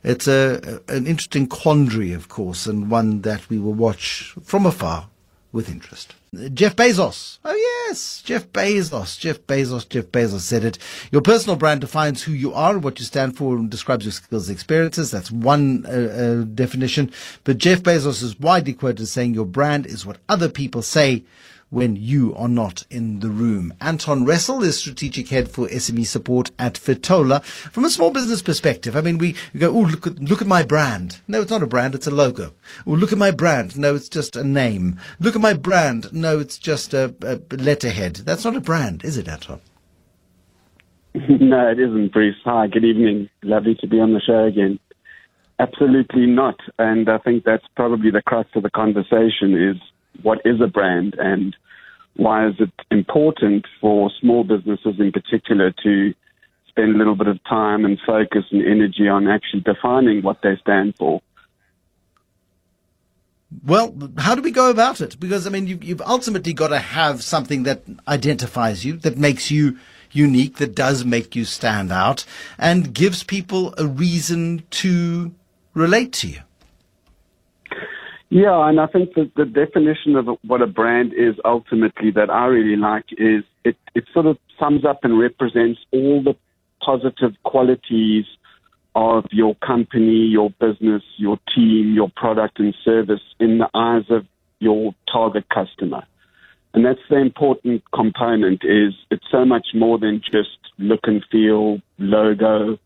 [0.03, 5.07] It's a, an interesting quandary, of course, and one that we will watch from afar
[5.51, 6.13] with interest.
[6.53, 7.39] Jeff Bezos.
[7.43, 8.21] Oh, yes.
[8.23, 9.17] Jeff Bezos.
[9.17, 9.89] Jeff Bezos.
[9.89, 10.77] Jeff Bezos said it.
[11.11, 14.47] Your personal brand defines who you are, what you stand for, and describes your skills
[14.47, 15.09] and experiences.
[15.09, 17.11] That's one uh, uh, definition.
[17.43, 21.23] But Jeff Bezos is widely quoted as saying your brand is what other people say
[21.69, 23.73] when you are not in the room.
[23.79, 27.43] Anton Ressel is strategic head for SME support at Fetola.
[27.43, 30.63] From a small business perspective, I mean, we, go, oh, look at, look at my
[30.63, 31.19] brand.
[31.27, 32.53] No, it's not a brand, it's a logo.
[32.87, 33.77] Oh, look at my brand.
[33.77, 34.99] No, it's just a name.
[35.19, 36.11] Look at my brand.
[36.11, 38.15] No, it's just a, a letterhead.
[38.17, 39.61] That's not a brand, is it, Anton?
[41.13, 42.35] no, it isn't, Bruce.
[42.45, 43.29] Hi, good evening.
[43.43, 44.79] Lovely to be on the show again.
[45.59, 46.55] Absolutely not.
[46.77, 49.75] And I think that's probably the crux of the conversation is
[50.21, 51.55] what is a brand and
[52.15, 56.13] why is it important for small businesses in particular to
[56.79, 60.55] spend a little bit of time and focus and energy on actually defining what they
[60.61, 61.21] stand for.
[63.65, 65.19] Well, how do we go about it?
[65.19, 69.49] Because I mean, you've, you've ultimately got to have something that identifies you, that makes
[69.49, 69.77] you
[70.11, 72.25] unique, that does make you stand out,
[72.57, 75.33] and gives people a reason to
[75.73, 76.39] relate to you.
[78.29, 82.45] Yeah, and I think that the definition of what a brand is ultimately that I
[82.45, 86.35] really like is it, it sort of sums up and represents all the
[86.79, 88.25] positive qualities
[88.95, 94.25] of your company, your business, your team, your product and service in the eyes of
[94.59, 96.03] your target customer.
[96.75, 101.79] And that's the important component is it's so much more than just look and feel,
[101.97, 102.77] logo,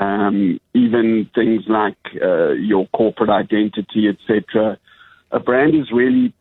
[0.00, 4.78] um, even things like uh, your corporate identity, etc.
[5.36, 6.32] A brand is really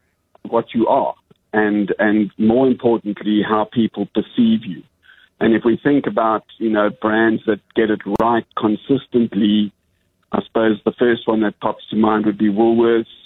[0.43, 1.15] what you are,
[1.51, 4.83] and and more importantly, how people perceive you.
[5.41, 9.73] And if we think about you know brands that get it right consistently,
[10.31, 13.17] I suppose the first one that pops to mind would be Woolworths,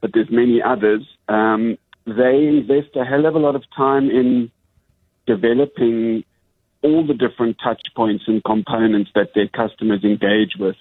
[0.00, 1.02] but there's many others.
[1.28, 4.52] Um, they invest a hell of a lot of time in
[5.26, 6.22] developing
[6.82, 10.76] all the different touch points and components that their customers engage with.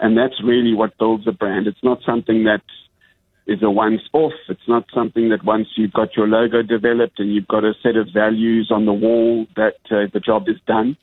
[0.00, 1.66] And that's really what builds a brand.
[1.66, 2.62] It's not something that
[3.46, 4.32] is a once off.
[4.48, 7.96] It's not something that once you've got your logo developed and you've got a set
[7.96, 10.96] of values on the wall that uh, the job is done.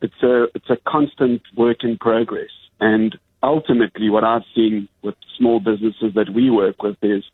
[0.00, 2.50] It's a, it's a constant work in progress.
[2.80, 7.24] And ultimately what I've seen with small businesses that we work with is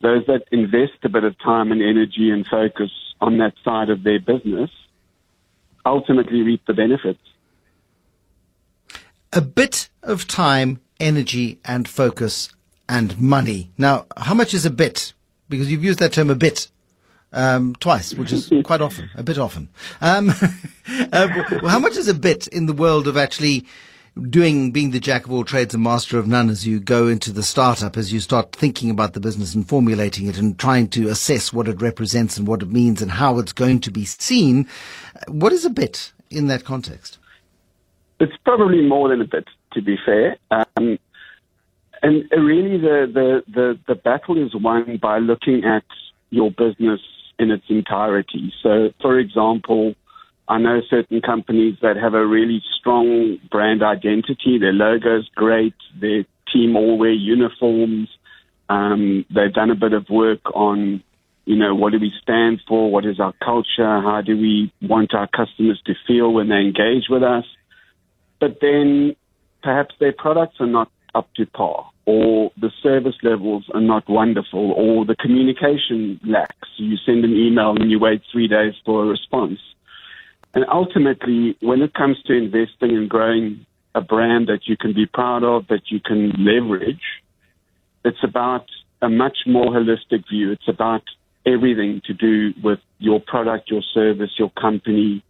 [0.00, 2.90] those that invest a bit of time and energy and focus
[3.20, 4.70] on that side of their business
[5.84, 7.20] ultimately reap the benefits.
[9.32, 12.50] A bit of time, energy, and focus
[12.88, 13.70] and money.
[13.78, 15.12] Now, how much is a bit?
[15.48, 16.68] Because you've used that term a bit
[17.32, 19.68] um, twice, which is quite often, a bit often.
[20.00, 20.30] Um,
[21.12, 21.28] uh,
[21.66, 23.66] how much is a bit in the world of actually
[24.30, 27.32] doing, being the jack of all trades and master of none as you go into
[27.32, 31.08] the startup, as you start thinking about the business and formulating it and trying to
[31.08, 34.68] assess what it represents and what it means and how it's going to be seen?
[35.28, 37.18] What is a bit in that context?
[38.20, 40.36] It's probably more than a bit, to be fair.
[40.50, 40.98] Um,
[42.02, 45.84] and really, the, the, the, the battle is won by looking at
[46.30, 47.00] your business
[47.38, 48.52] in its entirety.
[48.62, 49.94] So, for example,
[50.48, 54.58] I know certain companies that have a really strong brand identity.
[54.58, 55.74] Their logo is great.
[56.00, 58.08] Their team all wear uniforms.
[58.68, 61.02] Um, they've done a bit of work on,
[61.44, 62.90] you know, what do we stand for?
[62.90, 64.00] What is our culture?
[64.00, 67.44] How do we want our customers to feel when they engage with us?
[68.40, 69.16] But then
[69.62, 74.72] perhaps their products are not up to par, or the service levels are not wonderful,
[74.72, 76.68] or the communication lacks.
[76.76, 79.60] You send an email and you wait three days for a response.
[80.54, 85.06] And ultimately, when it comes to investing and growing a brand that you can be
[85.06, 87.02] proud of, that you can leverage,
[88.04, 88.66] it's about
[89.02, 90.52] a much more holistic view.
[90.52, 91.02] It's about
[91.46, 95.22] everything to do with your product, your service, your company,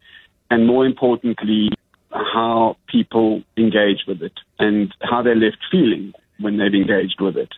[0.50, 1.70] and more importantly,
[2.10, 7.52] how people engage with it and how they're left feeling when they've engaged with it.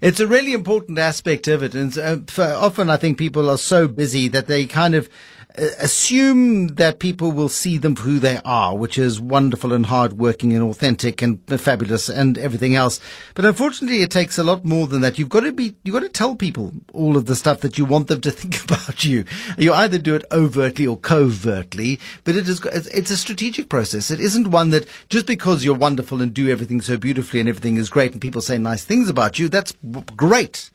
[0.00, 1.74] It's a really important aspect of it.
[1.74, 5.08] And uh, often I think people are so busy that they kind of
[5.56, 10.52] assume that people will see them for who they are, which is wonderful and hardworking
[10.52, 12.98] and authentic and fabulous and everything else.
[13.34, 15.18] But unfortunately, it takes a lot more than that.
[15.18, 17.84] You've got to be, you've got to tell people all of the stuff that you
[17.84, 19.24] want them to think about you.
[19.56, 24.10] You either do it overtly or covertly, but it is, it's a strategic process.
[24.10, 27.76] It isn't one that just because you're wonderful and do everything so beautifully and everything
[27.76, 29.74] is great and people say nice things about you, that's
[30.16, 30.70] great.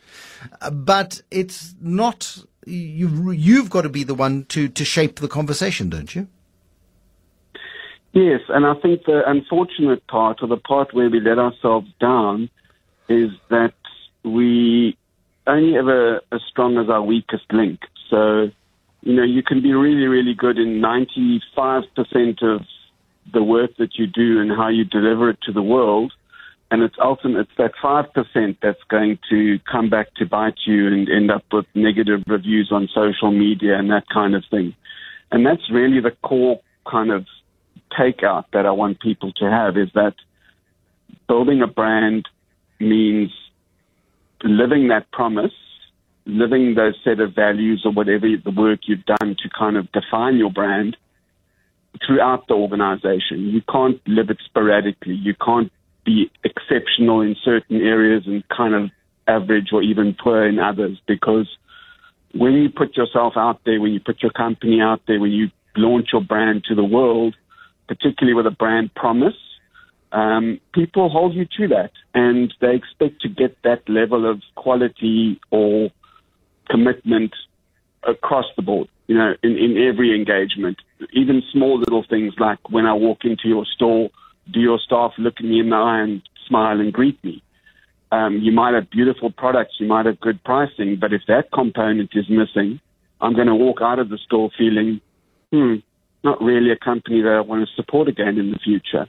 [0.71, 5.89] But it's not you you've got to be the one to to shape the conversation,
[5.89, 6.27] don't you?
[8.11, 12.49] Yes, and I think the unfortunate part, or the part where we let ourselves down,
[13.07, 13.73] is that
[14.23, 14.97] we
[15.45, 17.79] only ever as strong as our weakest link.
[18.09, 18.49] So,
[19.01, 22.61] you know, you can be really, really good in 95% of
[23.31, 26.11] the work that you do and how you deliver it to the world,
[26.71, 30.87] and it's ultimate it's that five percent that's going to come back to bite you
[30.87, 34.75] and end up with negative reviews on social media and that kind of thing.
[35.31, 36.59] And that's really the core
[36.89, 37.25] kind of
[37.97, 40.13] takeout that I want people to have is that
[41.27, 42.27] building a brand
[42.79, 43.31] means
[44.43, 45.51] living that promise
[46.25, 50.37] living those set of values or whatever the work you've done to kind of define
[50.37, 50.95] your brand
[52.05, 53.49] throughout the organization.
[53.49, 55.15] You can't live it sporadically.
[55.15, 55.71] You can't
[56.09, 58.89] be exceptional in certain areas and kind of
[59.27, 61.47] average or even poor in others because
[62.33, 65.49] when you put yourself out there, when you put your company out there, when you
[65.75, 67.35] launch your brand to the world,
[67.87, 69.35] particularly with a brand promise,
[70.11, 75.39] um, people hold you to that and they expect to get that level of quality
[75.51, 75.89] or
[76.69, 77.31] commitment
[78.03, 80.77] across the board, you know, in, in every engagement.
[81.13, 84.09] Even small little things like when I walk into your store,
[84.51, 87.43] do your staff look me in the eye and smile and greet me?
[88.11, 92.09] Um, you might have beautiful products, you might have good pricing, but if that component
[92.13, 92.79] is missing,
[93.21, 95.01] I'm going to walk out of the store feeling,
[95.51, 95.75] hmm,
[96.23, 99.07] not really a company that I want to support again in the future.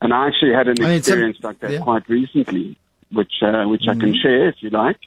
[0.00, 1.80] And I actually had an experience like that yeah.
[1.80, 2.76] quite recently,
[3.12, 3.90] which uh, which mm-hmm.
[3.90, 4.22] I can mm-hmm.
[4.22, 4.98] share if you like.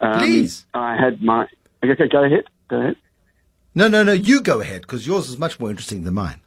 [0.00, 0.64] Um, Please.
[0.72, 1.46] I had my.
[1.84, 2.44] Okay, go ahead.
[2.68, 2.96] Go ahead.
[3.74, 4.12] No, no, no.
[4.12, 6.40] You go ahead because yours is much more interesting than mine.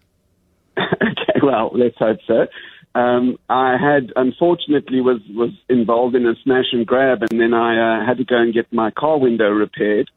[1.44, 2.48] well, let's hope so.
[2.94, 8.02] Um, I had unfortunately was was involved in a smash and grab, and then I
[8.02, 10.12] uh, had to go and get my car window repaired,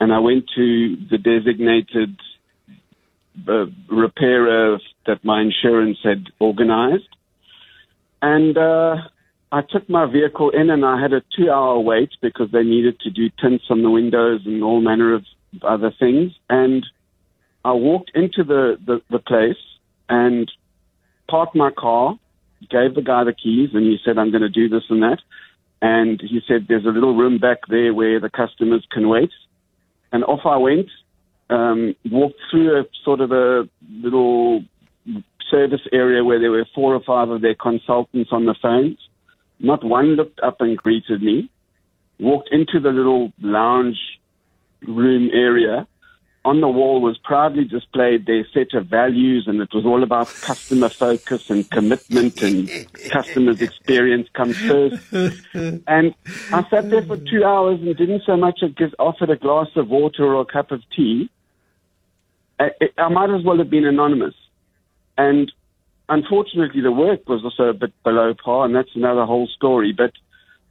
[0.00, 2.16] and I went to the designated
[3.46, 7.08] uh, repairer that my insurance had organised,
[8.20, 8.96] and uh,
[9.52, 13.10] I took my vehicle in, and I had a two-hour wait because they needed to
[13.10, 15.24] do tints on the windows and all manner of
[15.62, 16.84] other things, and
[17.64, 19.56] I walked into the, the, the place
[20.08, 20.50] and
[21.28, 22.18] parked my car,
[22.70, 25.18] gave the guy the keys, and he said, I'm going to do this and that.
[25.80, 29.30] And he said, There's a little room back there where the customers can wait.
[30.10, 30.88] And off I went,
[31.50, 33.68] um, walked through a sort of a
[34.02, 34.64] little
[35.50, 38.98] service area where there were four or five of their consultants on the phones.
[39.60, 41.50] Not one looked up and greeted me.
[42.18, 43.98] Walked into the little lounge
[44.86, 45.86] room area
[46.44, 50.28] on the wall was proudly displayed their set of values, and it was all about
[50.40, 52.70] customer focus and commitment and
[53.10, 55.02] customers' experience comes first.
[55.86, 56.14] And
[56.52, 59.68] I sat there for two hours and didn't so much as get offered a glass
[59.76, 61.28] of water or a cup of tea.
[62.58, 64.34] I, I might as well have been anonymous.
[65.16, 65.52] And
[66.08, 69.92] unfortunately, the work was also a bit below par, and that's another whole story.
[69.92, 70.12] But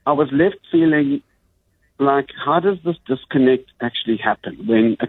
[0.06, 1.22] I was left feeling
[2.00, 5.08] like, how does this disconnect actually happen when a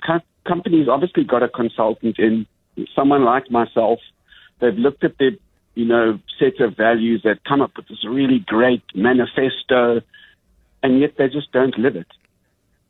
[0.49, 2.47] co- company's obviously got a consultant in,
[2.95, 3.99] someone like myself,
[4.61, 5.33] they've looked at their,
[5.75, 10.01] you know, set of values, they've come up with this really great manifesto,
[10.83, 12.07] and yet they just don't live it.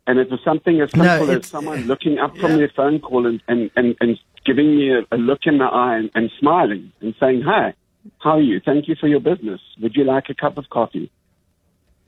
[0.07, 3.27] And it was something as simple no, as someone looking up from their phone call
[3.27, 6.91] and, and, and, and giving me a, a look in the eye and, and smiling
[7.01, 7.75] and saying, Hi,
[8.19, 8.59] how are you?
[8.59, 9.61] Thank you for your business.
[9.81, 11.11] Would you like a cup of coffee?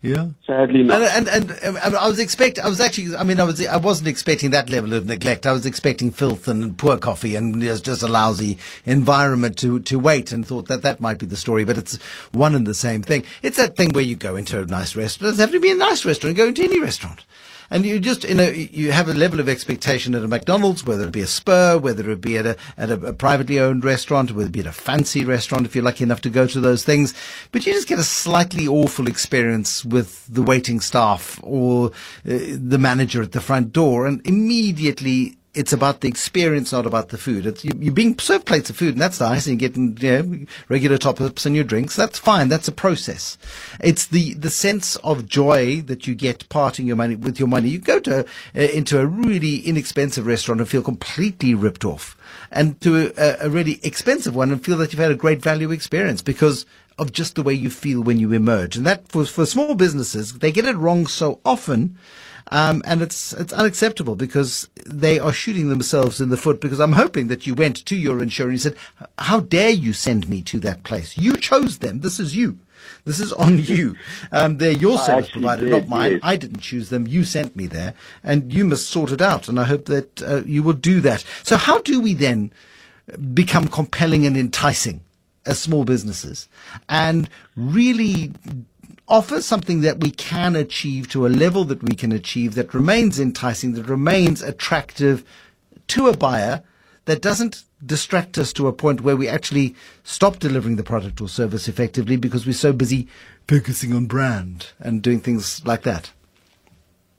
[0.03, 0.29] Yeah.
[0.47, 1.03] Sadly not.
[1.03, 3.65] And, and, and, um, and I was expect I was actually I mean I was
[3.65, 5.45] I wasn't expecting that level of neglect.
[5.45, 10.31] I was expecting filth and poor coffee and just a lousy environment to to wait
[10.31, 11.97] and thought that that might be the story, but it's
[12.31, 13.23] one and the same thing.
[13.43, 15.21] It's that thing where you go into a nice restaurant.
[15.21, 16.35] It doesn't have to be a nice restaurant.
[16.35, 17.23] Go into any restaurant.
[17.71, 21.07] And you just, you know, you have a level of expectation at a McDonald's, whether
[21.07, 24.33] it be a Spur, whether it be at a, at a, a privately owned restaurant,
[24.33, 26.83] whether it be at a fancy restaurant, if you're lucky enough to go to those
[26.83, 27.13] things.
[27.53, 31.91] But you just get a slightly awful experience with the waiting staff or uh,
[32.25, 34.05] the manager at the front door.
[34.05, 37.45] And immediately it's about the experience, not about the food.
[37.45, 40.23] It's, you, are being served plates of food, and that's nice, and you're getting you
[40.23, 41.95] know, regular top-ups in your drinks.
[41.95, 42.47] That's fine.
[42.47, 43.37] That's a process.
[43.81, 47.69] It's the, the sense of joy that you get parting your money with your money.
[47.69, 52.15] You go to uh, into a really inexpensive restaurant and feel completely ripped off,
[52.49, 55.71] and to a, a really expensive one and feel that you've had a great value
[55.71, 56.65] experience because
[56.97, 58.77] of just the way you feel when you emerge.
[58.77, 61.97] And that for, for small businesses, they get it wrong so often
[62.51, 66.61] um, and it's it's unacceptable because they are shooting themselves in the foot.
[66.61, 68.75] Because I'm hoping that you went to your insurer and said,
[69.17, 71.17] "How dare you send me to that place?
[71.17, 72.01] You chose them.
[72.01, 72.59] This is you."
[73.05, 73.95] This is on you.
[74.31, 76.11] Um, they're your service provider, did, not mine.
[76.13, 76.21] Yes.
[76.23, 77.07] I didn't choose them.
[77.07, 77.93] You sent me there,
[78.23, 79.47] and you must sort it out.
[79.47, 81.23] And I hope that uh, you will do that.
[81.43, 82.51] So, how do we then
[83.33, 85.01] become compelling and enticing
[85.45, 86.47] as small businesses,
[86.89, 88.31] and really
[89.11, 93.19] offer something that we can achieve to a level that we can achieve that remains
[93.19, 95.23] enticing, that remains attractive
[95.87, 96.63] to a buyer,
[97.05, 101.27] that doesn't distract us to a point where we actually stop delivering the product or
[101.27, 103.07] service effectively because we're so busy
[103.49, 106.11] focusing on brand and doing things like that?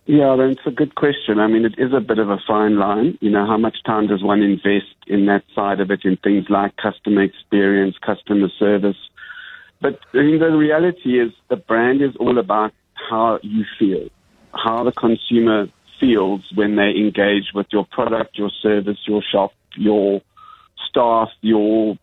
[0.06, 1.38] Yeah, that's a good question.
[1.38, 3.18] I mean, it is a bit of a fine line.
[3.20, 6.46] You know, how much time does one invest in that side of it, in things
[6.48, 8.96] like customer experience, customer service,
[9.82, 12.72] but the reality is the brand is all about
[13.10, 14.08] how you feel.
[14.54, 15.66] how the consumer
[15.98, 20.20] feels when they engage with your product, your service, your shop, your
[20.88, 21.96] staff, your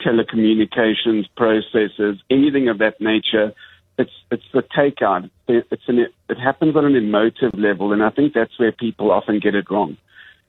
[0.00, 3.52] telecommunications processes, anything of that nature.
[3.98, 5.30] It's it's the takeout.
[5.48, 9.40] It's an, it happens on an emotive level, and I think that's where people often
[9.40, 9.96] get it wrong.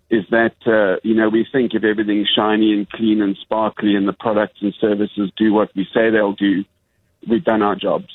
[0.10, 4.08] Is that uh, you know we think if everything's shiny and clean and sparkly, and
[4.08, 6.64] the products and services do what we say they'll do,
[7.30, 8.08] we've done our jobs.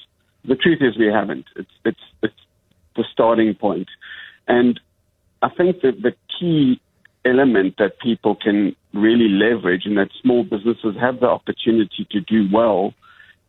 [0.45, 1.45] The truth is we haven't.
[1.55, 2.35] It's it's it's
[2.97, 3.89] the starting point,
[4.49, 4.81] and
[5.43, 6.81] I think that the key
[7.25, 12.49] element that people can really leverage and that small businesses have the opportunity to do
[12.53, 12.95] well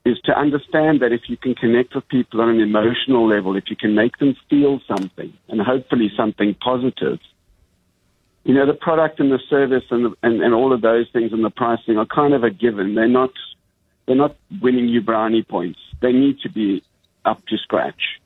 [0.05, 3.65] is to understand that if you can connect with people on an emotional level, if
[3.69, 7.19] you can make them feel something and hopefully something positive,
[8.43, 11.31] you know, the product and the service and, the, and, and all of those things
[11.31, 12.95] and the pricing are kind of a given.
[12.95, 13.31] They're not,
[14.05, 15.79] they're not winning you brownie points.
[16.01, 16.83] They need to be
[17.23, 18.19] up to scratch.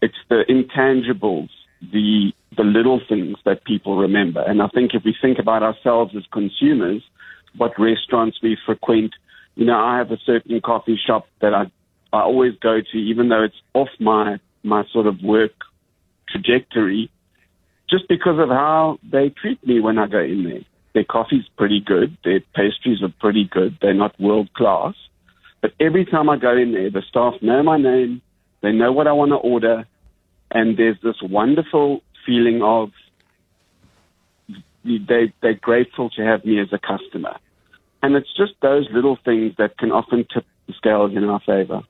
[0.00, 1.48] It's the intangibles,
[1.80, 4.40] the the little things that people remember.
[4.40, 7.02] And I think if we think about ourselves as consumers,
[7.56, 9.12] what restaurants we frequent,
[9.56, 11.70] you know, I have a certain coffee shop that I
[12.12, 15.52] I always go to, even though it's off my my sort of work
[16.28, 17.10] trajectory,
[17.88, 20.64] just because of how they treat me when I go in there.
[20.94, 24.94] Their coffee's pretty good, their pastries are pretty good, they're not world class.
[25.60, 28.22] But every time I go in there, the staff know my name,
[28.62, 29.86] they know what I want to order,
[30.50, 32.90] and there's this wonderful feeling of
[34.84, 37.36] they, they're grateful to have me as a customer.
[38.02, 41.82] And it's just those little things that can often tip the scales in our favor.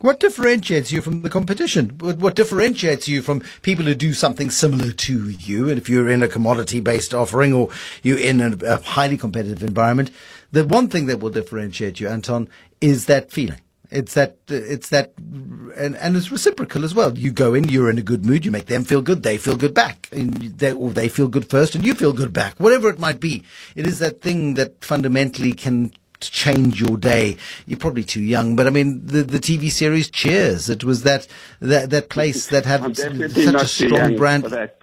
[0.00, 1.88] What differentiates you from the competition?
[1.98, 5.70] What differentiates you from people who do something similar to you?
[5.70, 7.70] And if you're in a commodity based offering or
[8.02, 10.10] you're in a, a highly competitive environment,
[10.52, 12.48] the one thing that will differentiate you, Anton,
[12.82, 13.60] is that feeling.
[13.90, 17.16] It's that, it's that, and, and it's reciprocal as well.
[17.16, 19.56] You go in, you're in a good mood, you make them feel good, they feel
[19.56, 20.08] good back.
[20.10, 22.58] They, or they feel good first and you feel good back.
[22.58, 23.44] Whatever it might be.
[23.74, 27.36] It is that thing that fundamentally can change your day.
[27.66, 31.26] You're probably too young, but I mean, the, the TV series Cheers, it was that,
[31.60, 34.44] that, that place that had such a strong brand.
[34.44, 34.76] That,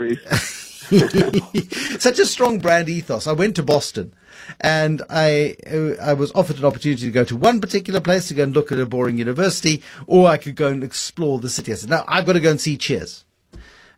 [2.00, 3.28] such a strong brand ethos.
[3.28, 4.14] I went to Boston
[4.62, 5.56] and I
[6.02, 8.72] I was offered an opportunity to go to one particular place to go and look
[8.72, 11.72] at a boring university, or I could go and explore the city.
[11.72, 13.26] I said, "No, I've got to go and see Cheers."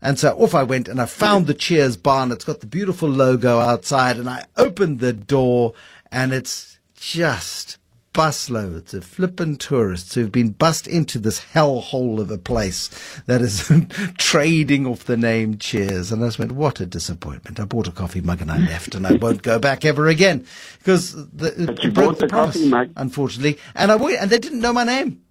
[0.01, 2.31] And so off I went, and I found the Cheers barn.
[2.31, 5.73] It's got the beautiful logo outside, and I opened the door,
[6.11, 6.74] and it's
[7.05, 7.77] just
[8.15, 12.89] busloads of flippin' tourists who've been bussed into this hellhole of a place
[13.27, 13.71] that is
[14.17, 16.11] trading off the name Cheers.
[16.11, 17.59] And I just went, what a disappointment.
[17.59, 20.47] I bought a coffee mug and I left and I won't go back ever again
[20.79, 22.89] because the, you bought the, the coffee mug.
[22.95, 23.59] unfortunately.
[23.75, 25.24] And I and they didn't know my name.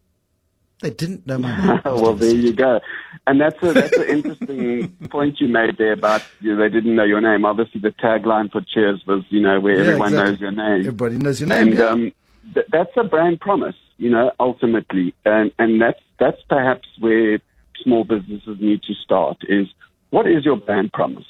[0.85, 1.81] They didn't know my name.
[1.85, 2.79] well, there you go.
[3.27, 6.95] And that's a, that's an interesting point you made there about you know, they didn't
[6.95, 7.47] know your name.
[7.47, 10.31] Obviously, the tagline for Cheers was, you know, where Yeah, everyone exactly.
[10.33, 10.81] knows your name.
[10.81, 11.69] Everybody knows your name.
[11.69, 11.87] and yeah.
[11.87, 12.13] um,
[12.53, 17.39] th- that's a brand promise, you know, ultimately, and and that's that's perhaps where
[17.83, 19.39] small businesses need to start.
[19.49, 19.69] Is
[20.11, 21.25] what is your brand promise?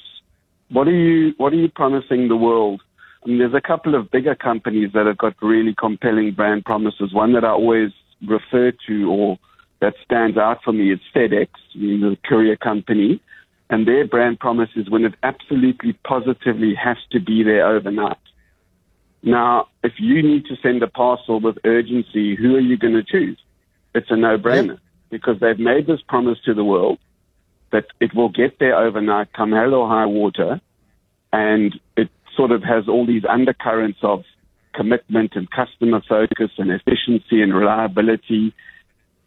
[0.69, 2.81] What are you What are you promising the world?
[3.23, 7.13] I mean, there's a couple of bigger companies that have got really compelling brand promises.
[7.13, 7.91] One that I always
[8.25, 9.39] refer to, or
[9.81, 13.21] that stands out for me, is FedEx, you know, the courier company.
[13.69, 18.17] And their brand promise is when it absolutely positively has to be there overnight.
[19.23, 23.03] Now, if you need to send a parcel with urgency, who are you going to
[23.03, 23.39] choose?
[23.95, 26.99] It's a no-brainer because they've made this promise to the world
[27.71, 30.61] that it will get there overnight, come hell or high water,
[31.33, 34.23] and it sort of has all these undercurrents of
[34.75, 38.53] commitment and customer focus and efficiency and reliability.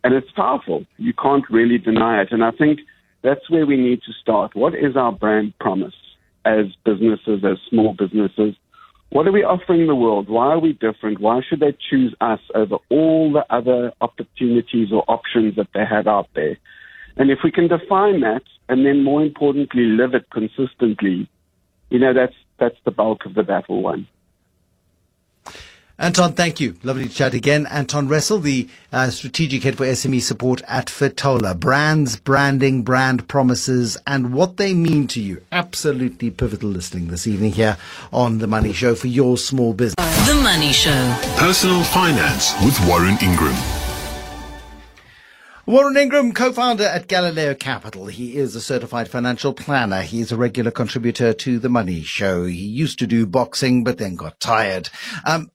[0.04, 0.84] And it's powerful.
[0.96, 2.28] You can't really deny it.
[2.30, 2.80] And I think
[3.22, 4.54] that's where we need to start.
[4.54, 5.94] What is our brand promise
[6.44, 8.54] as businesses, as small businesses?
[9.10, 10.28] What are we offering the world?
[10.28, 11.20] Why are we different?
[11.20, 16.06] Why should they choose us over all the other opportunities or options that they have
[16.06, 16.58] out there?
[17.16, 21.28] And if we can define that and then more importantly live it consistently,
[21.90, 24.06] you know, that's that's the bulk of the battle won.
[26.00, 26.76] Anton, thank you.
[26.84, 27.66] Lovely to chat again.
[27.66, 31.58] Anton Ressel, the uh, strategic head for SME support at Fetola.
[31.58, 35.42] Brands, branding, brand promises, and what they mean to you.
[35.50, 37.76] Absolutely pivotal listening this evening here
[38.12, 40.28] on The Money Show for your small business.
[40.28, 41.18] The Money Show.
[41.36, 43.56] Personal Finance with Warren Ingram.
[45.68, 48.06] Warren Ingram, co-founder at Galileo Capital.
[48.06, 50.00] He is a certified financial planner.
[50.00, 52.46] He's a regular contributor to The Money Show.
[52.46, 54.88] He used to do boxing, but then got tired.
[55.26, 55.50] Um,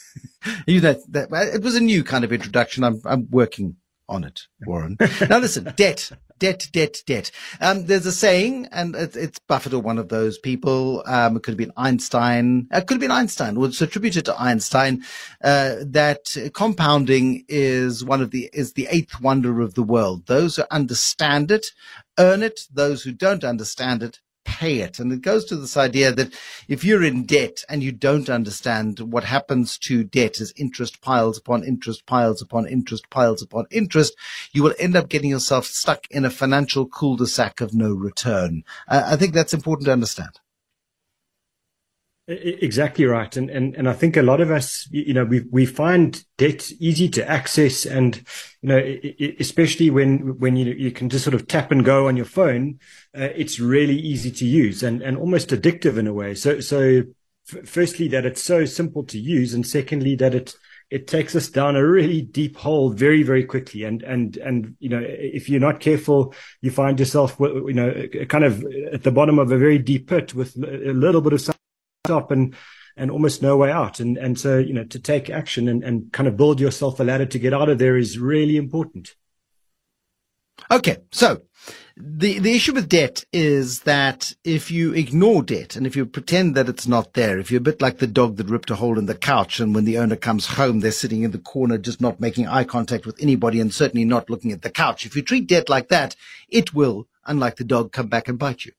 [0.66, 2.82] you know, that, it was a new kind of introduction.
[2.82, 3.76] I'm, I'm working
[4.08, 4.96] on it, Warren.
[5.28, 6.10] now listen, debt.
[6.42, 7.30] Debt, debt, debt.
[7.60, 11.04] Um, there's a saying, and it's, it's Buffett or one of those people.
[11.06, 12.66] Um, it could have been Einstein.
[12.72, 13.56] It could have been Einstein.
[13.62, 15.04] It's attributed to Einstein
[15.44, 20.26] uh, that compounding is one of the is the eighth wonder of the world.
[20.26, 21.66] Those who understand it
[22.18, 22.62] earn it.
[22.72, 24.98] Those who don't understand it pay it.
[24.98, 26.34] And it goes to this idea that
[26.68, 31.38] if you're in debt and you don't understand what happens to debt as interest piles
[31.38, 34.14] upon interest, piles upon interest, piles upon interest,
[34.52, 38.64] you will end up getting yourself stuck in a financial cul-de-sac of no return.
[38.88, 40.41] Uh, I think that's important to understand.
[42.28, 45.66] Exactly right, and and and I think a lot of us, you know, we we
[45.66, 48.16] find debt easy to access, and
[48.62, 52.16] you know, especially when when you you can just sort of tap and go on
[52.16, 52.78] your phone,
[53.18, 56.32] uh, it's really easy to use and and almost addictive in a way.
[56.36, 57.02] So so,
[57.52, 60.54] f- firstly, that it's so simple to use, and secondly, that it
[60.90, 64.90] it takes us down a really deep hole very very quickly and and and you
[64.90, 68.62] know if you're not careful you find yourself you know kind of
[68.92, 71.40] at the bottom of a very deep pit with a little bit of
[72.10, 72.54] up and
[72.96, 74.00] and almost no way out.
[74.00, 77.04] And and so you know to take action and, and kind of build yourself a
[77.04, 79.14] ladder to get out of there is really important.
[80.70, 81.42] Okay, so
[81.96, 86.56] the the issue with debt is that if you ignore debt and if you pretend
[86.56, 88.98] that it's not there, if you're a bit like the dog that ripped a hole
[88.98, 92.00] in the couch and when the owner comes home, they're sitting in the corner just
[92.00, 95.06] not making eye contact with anybody and certainly not looking at the couch.
[95.06, 96.16] If you treat debt like that,
[96.48, 98.72] it will, unlike the dog, come back and bite you.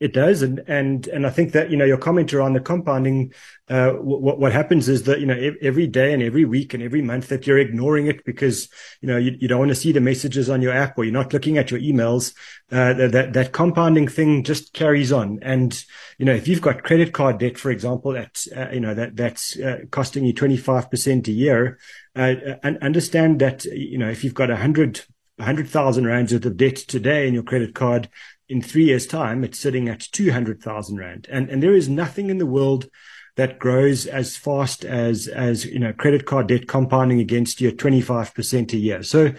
[0.00, 3.32] It does, and and and I think that you know your comment around the compounding.
[3.68, 7.02] Uh, what what happens is that you know every day and every week and every
[7.02, 8.68] month that you're ignoring it because
[9.00, 11.12] you know you, you don't want to see the messages on your app or you're
[11.12, 12.32] not looking at your emails.
[12.70, 15.84] Uh, that that compounding thing just carries on, and
[16.16, 19.16] you know if you've got credit card debt, for example, at uh, you know that
[19.16, 21.76] that's uh, costing you twenty five percent a year,
[22.14, 25.00] uh, and understand that you know if you've got a hundred
[25.38, 28.08] 100,000 rands worth of debt today in your credit card,
[28.48, 31.26] in three years' time, it's sitting at 200,000 Rand.
[31.30, 32.88] And, and there is nothing in the world
[33.36, 37.76] that grows as fast as, as, you know, credit card debt compounding against you at
[37.76, 39.02] 25% a year.
[39.02, 39.32] So,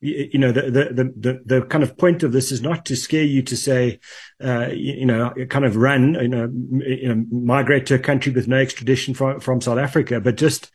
[0.00, 3.24] you know, the, the, the, the, kind of point of this is not to scare
[3.24, 3.98] you to say,
[4.44, 6.48] uh, you, know, kind of run, you know,
[6.86, 10.70] you know, migrate to a country with no extradition from, from South Africa, but just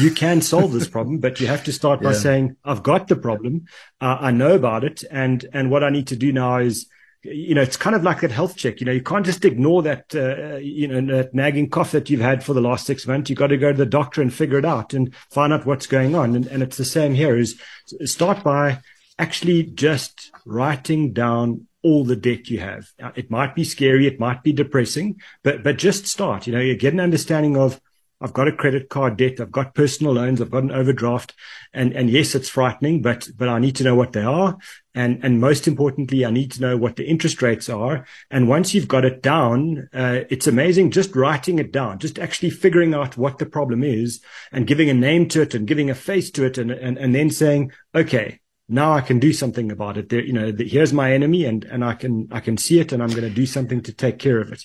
[0.00, 3.16] you, can solve this problem, but you have to start by saying, I've got the
[3.16, 3.66] problem.
[4.00, 5.04] Uh, I know about it.
[5.08, 6.88] And, and what I need to do now is,
[7.24, 8.80] you know, it's kind of like that health check.
[8.80, 12.20] You know, you can't just ignore that, uh, you know, that nagging cough that you've
[12.20, 13.30] had for the last six months.
[13.30, 15.86] You've got to go to the doctor and figure it out and find out what's
[15.86, 16.36] going on.
[16.36, 17.60] And, and it's the same here is
[18.04, 18.80] start by
[19.18, 22.88] actually just writing down all the debt you have.
[23.14, 24.06] It might be scary.
[24.06, 27.80] It might be depressing, but, but just start, you know, you get an understanding of
[28.20, 29.40] I've got a credit card debt.
[29.40, 30.40] I've got personal loans.
[30.40, 31.34] I've got an overdraft.
[31.72, 34.56] And, and yes, it's frightening, but, but I need to know what they are.
[34.94, 38.06] And, and most importantly, I need to know what the interest rates are.
[38.30, 42.50] And once you've got it down, uh, it's amazing just writing it down, just actually
[42.50, 44.20] figuring out what the problem is
[44.52, 47.14] and giving a name to it and giving a face to it and, and, and
[47.14, 50.08] then saying, okay, now I can do something about it.
[50.08, 52.92] There, you know, the, here's my enemy and, and I can, I can see it
[52.92, 54.64] and I'm going to do something to take care of it.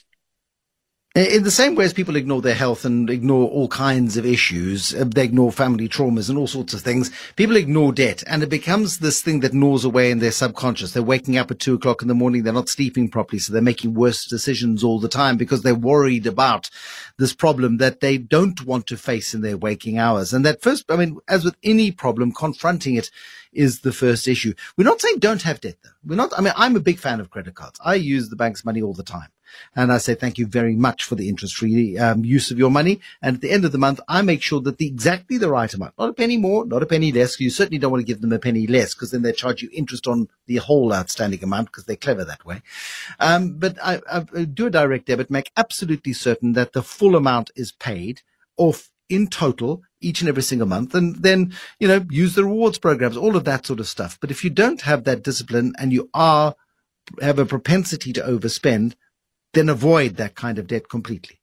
[1.16, 4.94] In the same way as people ignore their health and ignore all kinds of issues,
[4.94, 7.10] uh, they ignore family traumas and all sorts of things.
[7.36, 10.92] People ignore debt and it becomes this thing that gnaws away in their subconscious.
[10.92, 12.44] They're waking up at two o'clock in the morning.
[12.44, 13.40] They're not sleeping properly.
[13.40, 16.70] So they're making worse decisions all the time because they're worried about
[17.18, 20.32] this problem that they don't want to face in their waking hours.
[20.32, 23.10] And that first, I mean, as with any problem, confronting it
[23.52, 24.54] is the first issue.
[24.78, 25.90] We're not saying don't have debt though.
[26.06, 27.80] We're not, I mean, I'm a big fan of credit cards.
[27.84, 29.30] I use the bank's money all the time.
[29.76, 33.00] And I say thank you very much for the interest-free um, use of your money.
[33.22, 35.74] And at the end of the month, I make sure that the exactly the right
[35.74, 37.40] amount, not a penny more, not a penny less.
[37.40, 39.70] You certainly don't want to give them a penny less because then they charge you
[39.74, 42.62] interest on the whole outstanding amount because they're clever that way.
[43.20, 47.52] Um, but I, I do a direct debit, make absolutely certain that the full amount
[47.56, 48.22] is paid
[48.58, 52.78] off in total each and every single month and then, you know, use the rewards
[52.78, 54.18] programs, all of that sort of stuff.
[54.22, 56.56] But if you don't have that discipline and you are,
[57.22, 58.94] have a propensity to overspend,
[59.54, 61.40] then avoid that kind of debt completely.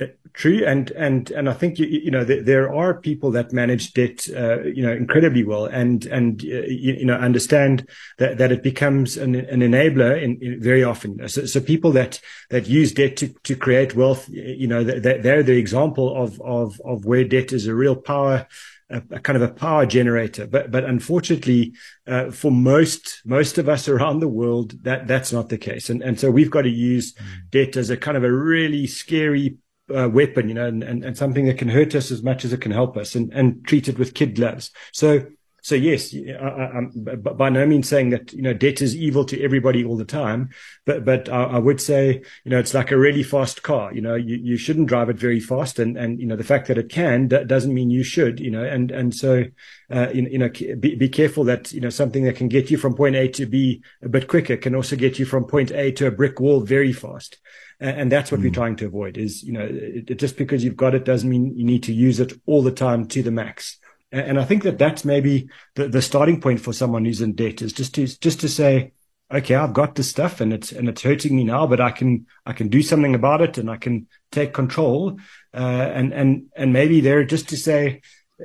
[0.00, 3.52] Uh, true, and and and I think you, you know there, there are people that
[3.52, 8.38] manage debt, uh, you know, incredibly well, and and uh, you, you, know understand that,
[8.38, 11.28] that it becomes an, an enabler in, in very often.
[11.28, 12.18] So, so, people that
[12.48, 17.04] that use debt to, to create wealth, you know, they're the example of of of
[17.04, 18.46] where debt is a real power
[18.90, 20.46] a, a, kind of a power generator.
[20.46, 21.74] But but unfortunately,
[22.06, 25.90] uh, for most most of us around the world, that that's not the case.
[25.90, 27.24] And and so we've got to use mm.
[27.50, 29.56] debt as a kind of a really scary
[29.94, 32.52] uh, weapon, you know, and, and, and something that can hurt us as much as
[32.52, 34.70] it can help us, and and treat it with kid gloves.
[34.92, 35.26] So.
[35.70, 36.90] So yes, I, am
[37.22, 40.50] by no means saying that you know debt is evil to everybody all the time,
[40.84, 43.94] but but I, I, would say you know it's like a really fast car.
[43.94, 46.66] You know, you, you shouldn't drive it very fast, and and you know the fact
[46.66, 48.40] that it can doesn't mean you should.
[48.40, 49.44] You know, and and so
[49.92, 52.76] uh, you, you, know be, be careful that you know something that can get you
[52.76, 55.92] from point A to B a bit quicker can also get you from point A
[55.92, 57.38] to a brick wall very fast
[57.78, 58.44] and that's what mm.
[58.44, 58.54] we're hmm.
[58.54, 61.64] trying to avoid is you know it, just because you've got it doesn't mean you
[61.64, 63.78] need to use it all the time to the max
[64.12, 67.62] and i think that that's maybe the, the starting point for someone who's in debt
[67.62, 68.92] is just to just to say
[69.32, 72.26] okay i've got this stuff and it's and it's hurting me now but i can
[72.46, 75.18] i can do something about it and i can take control
[75.54, 78.00] uh, and and and maybe there just to say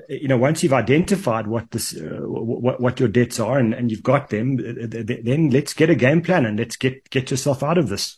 [0.09, 3.91] you know, once you've identified what this, uh, what, what your debts are and, and
[3.91, 7.78] you've got them, then let's get a game plan and let's get, get yourself out
[7.78, 8.18] of this.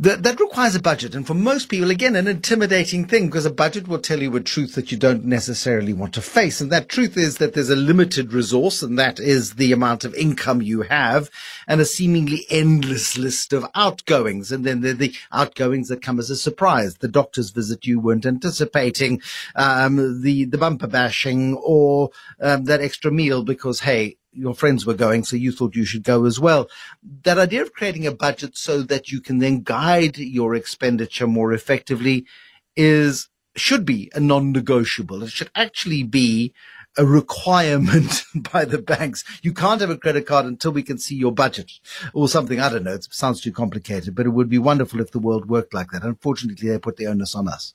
[0.00, 1.14] That, that requires a budget.
[1.14, 4.40] And for most people, again, an intimidating thing because a budget will tell you a
[4.40, 6.58] truth that you don't necessarily want to face.
[6.58, 10.14] And that truth is that there's a limited resource and that is the amount of
[10.14, 11.28] income you have
[11.68, 14.50] and a seemingly endless list of outgoings.
[14.50, 16.96] And then there are the outgoings that come as a surprise.
[16.96, 19.20] The doctor's visit you weren't anticipating,
[19.54, 22.08] um, the, the bumper bashing or
[22.40, 26.04] um, that extra meal because, hey, your friends were going, so you thought you should
[26.04, 26.68] go as well.
[27.22, 31.52] That idea of creating a budget so that you can then guide your expenditure more
[31.52, 32.26] effectively
[32.76, 35.22] is should be a non-negotiable.
[35.24, 36.54] It should actually be
[36.96, 39.24] a requirement by the banks.
[39.42, 41.72] You can't have a credit card until we can see your budget
[42.12, 42.60] or something.
[42.60, 42.94] I don't know.
[42.94, 46.02] It sounds too complicated, but it would be wonderful if the world worked like that.
[46.04, 47.74] Unfortunately, they put the onus on us.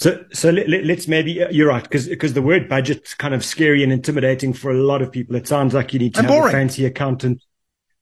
[0.00, 3.44] So, so let, us maybe uh, you're right because because the word budget's kind of
[3.44, 5.36] scary and intimidating for a lot of people.
[5.36, 6.54] It sounds like you need to and have boring.
[6.54, 7.42] a fancy accountant.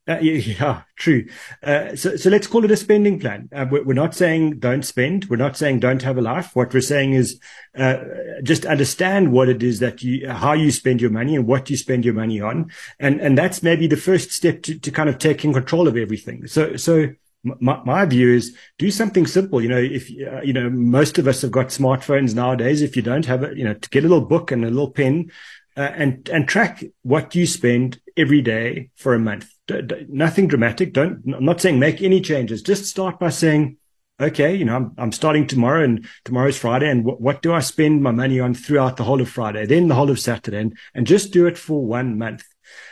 [0.08, 1.26] Uh, yeah, yeah, true.
[1.62, 3.48] Uh, so, so let's call it a spending plan.
[3.54, 5.26] Uh, we're, we're, not saying don't spend.
[5.26, 6.56] We're not saying don't have a life.
[6.56, 7.38] What we're saying is
[7.76, 7.98] uh,
[8.42, 11.76] just understand what it is that you, how you spend your money and what you
[11.76, 15.18] spend your money on, and and that's maybe the first step to, to kind of
[15.18, 16.46] taking control of everything.
[16.48, 17.08] So, so
[17.44, 19.60] my, my view is do something simple.
[19.60, 22.82] You know, if, uh, you know, most of us have got smartphones nowadays.
[22.82, 24.90] If you don't have it, you know, to get a little book and a little
[24.90, 25.30] pen,
[25.76, 29.50] uh, and, and track what you spend every day for a month.
[29.66, 30.92] D- d- nothing dramatic.
[30.92, 32.62] Don't, I'm not saying make any changes.
[32.62, 33.78] Just start by saying,
[34.20, 36.90] okay, you know, I'm, I'm starting tomorrow and tomorrow's Friday.
[36.90, 39.88] And w- what do I spend my money on throughout the whole of Friday, then
[39.88, 42.44] the whole of Saturday and, and just do it for one month.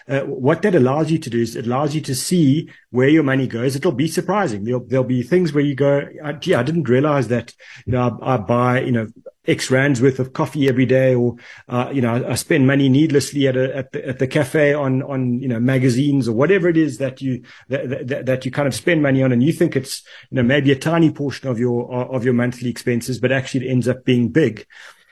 [0.09, 3.23] Uh, what that allows you to do is it allows you to see where your
[3.23, 3.77] money goes.
[3.77, 4.65] It'll be surprising.
[4.65, 6.09] There'll, there'll be things where you go,
[6.41, 7.55] gee, I didn't realize that,
[7.87, 9.09] you know, I, I buy, you know,
[9.47, 11.37] X rands worth of coffee every day, or
[11.69, 15.03] uh, you know, I, spend money needlessly at a, at the, at the cafe on
[15.03, 18.69] on you know magazines or whatever it is that you that, that, that you kind
[18.69, 21.59] of spend money on, and you think it's you know maybe a tiny portion of
[21.59, 24.67] your of your monthly expenses, but actually it ends up being big.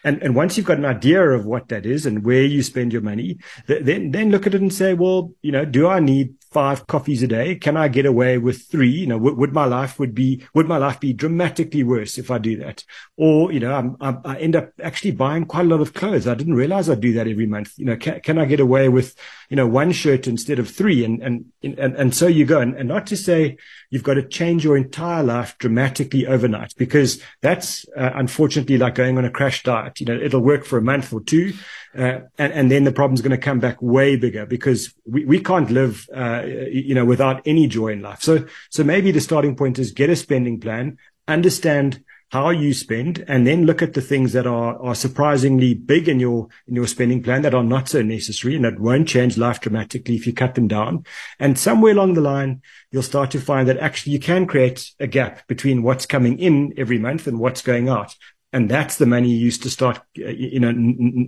[0.05, 2.92] And, and once you've got an idea of what that is and where you spend
[2.92, 6.01] your money, th- then, then look at it and say, well, you know, do I
[6.01, 7.55] need five coffees a day?
[7.55, 8.90] Can I get away with three?
[8.90, 12.38] You know, would my life would be, would my life be dramatically worse if I
[12.38, 12.84] do that?
[13.16, 16.26] Or, you know, I'm, I'm, i end up actually buying quite a lot of clothes.
[16.26, 17.78] I didn't realize I'd do that every month.
[17.78, 19.14] You know, can, can I get away with,
[19.49, 21.05] you know, one shirt instead of three?
[21.05, 22.61] And, and, and, and so you go.
[22.61, 23.59] And, and not to say
[23.90, 29.18] you've got to change your entire life dramatically overnight because that's uh, unfortunately like going
[29.18, 30.01] on a crash diet.
[30.01, 31.53] You know, it'll work for a month or two.
[31.96, 35.40] Uh, and, and, then the problem's going to come back way bigger because we, we
[35.40, 38.22] can't live, uh, you know, without any joy in life.
[38.22, 43.24] So, so maybe the starting point is get a spending plan, understand how you spend
[43.26, 46.86] and then look at the things that are, are surprisingly big in your, in your
[46.86, 50.34] spending plan that are not so necessary and that won't change life dramatically if you
[50.34, 51.05] cut them down.
[51.39, 52.61] And somewhere along the line,
[52.93, 56.74] you'll start to find that actually you can create a gap between what's coming in
[56.76, 58.14] every month and what's going out
[58.53, 60.72] and that's the money you use to start, uh, you know,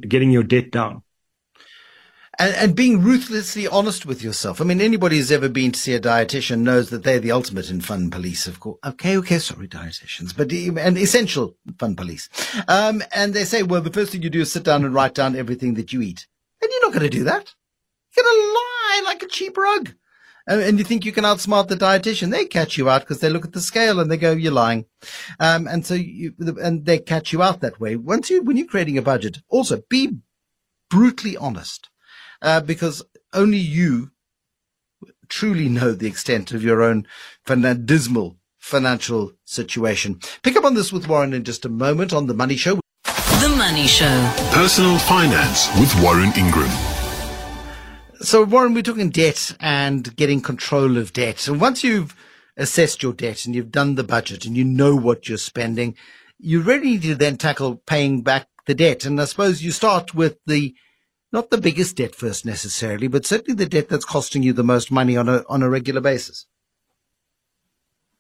[0.08, 1.02] getting your debt down.
[2.39, 4.61] And, and, being ruthlessly honest with yourself.
[4.61, 7.70] I mean, anybody who's ever been to see a dietitian knows that they're the ultimate
[7.70, 8.78] in fun police, of course.
[8.87, 12.28] Okay, okay, sorry, dietitians, but and essential fun police.
[12.68, 15.14] Um, and they say, well, the first thing you do is sit down and write
[15.14, 16.28] down everything that you eat.
[16.62, 17.53] And you're not going to do that.
[18.16, 19.93] You're going to lie like a cheap rug
[20.47, 23.45] and you think you can outsmart the dietitian, they catch you out because they look
[23.45, 24.87] at the scale and they go, "You're lying,"
[25.39, 27.97] um, and so you and they catch you out that way.
[27.97, 30.18] Once you when you're creating a budget, also be
[30.89, 31.89] brutally honest,
[32.43, 34.11] uh, because only you
[35.28, 37.07] truly know the extent of your own
[37.84, 40.20] dismal financial situation.
[40.43, 42.80] Pick up on this with Warren in just a moment on the Money Show.
[43.05, 44.32] The Money Show.
[44.53, 46.70] Personal finance with Warren Ingram.
[48.20, 51.49] So, Warren, we're talking debt and getting control of debt.
[51.49, 52.14] And once you've
[52.57, 55.97] assessed your debt and you've done the budget and you know what you're spending,
[56.38, 59.07] you really need to then tackle paying back the debt.
[59.07, 60.74] And I suppose you start with the
[61.33, 64.91] not the biggest debt first necessarily, but certainly the debt that's costing you the most
[64.91, 66.47] money on a on a regular basis.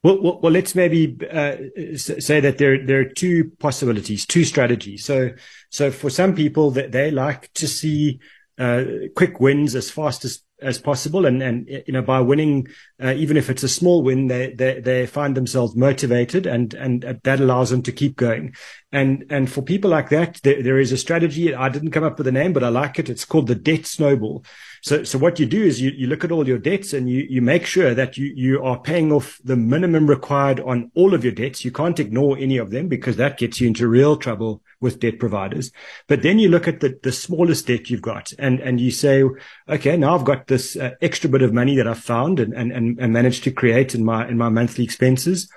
[0.02, 1.56] Well, well, well let's maybe uh,
[1.96, 5.04] say that there there are two possibilities, two strategies.
[5.04, 5.30] So,
[5.70, 8.20] so for some people, that they like to see
[8.58, 8.84] uh,
[9.14, 11.26] quick wins as fast as as possible.
[11.26, 12.68] And, and, you know, by winning,
[13.02, 17.20] uh, even if it's a small win, they, they, they find themselves motivated and, and
[17.22, 18.54] that allows them to keep going.
[18.92, 21.54] And, and for people like that, there, there is a strategy.
[21.54, 23.08] I didn't come up with a name, but I like it.
[23.08, 24.44] It's called the debt snowball.
[24.82, 27.24] So, so what you do is you, you look at all your debts and you,
[27.28, 31.22] you make sure that you, you are paying off the minimum required on all of
[31.22, 31.64] your debts.
[31.64, 35.20] You can't ignore any of them because that gets you into real trouble with debt
[35.20, 35.70] providers.
[36.08, 39.22] But then you look at the, the smallest debt you've got and, and you say,
[39.68, 42.98] okay, now I've got this uh, extra bit of money that I've found and, and,
[42.98, 45.48] and managed to create in my, in my monthly expenses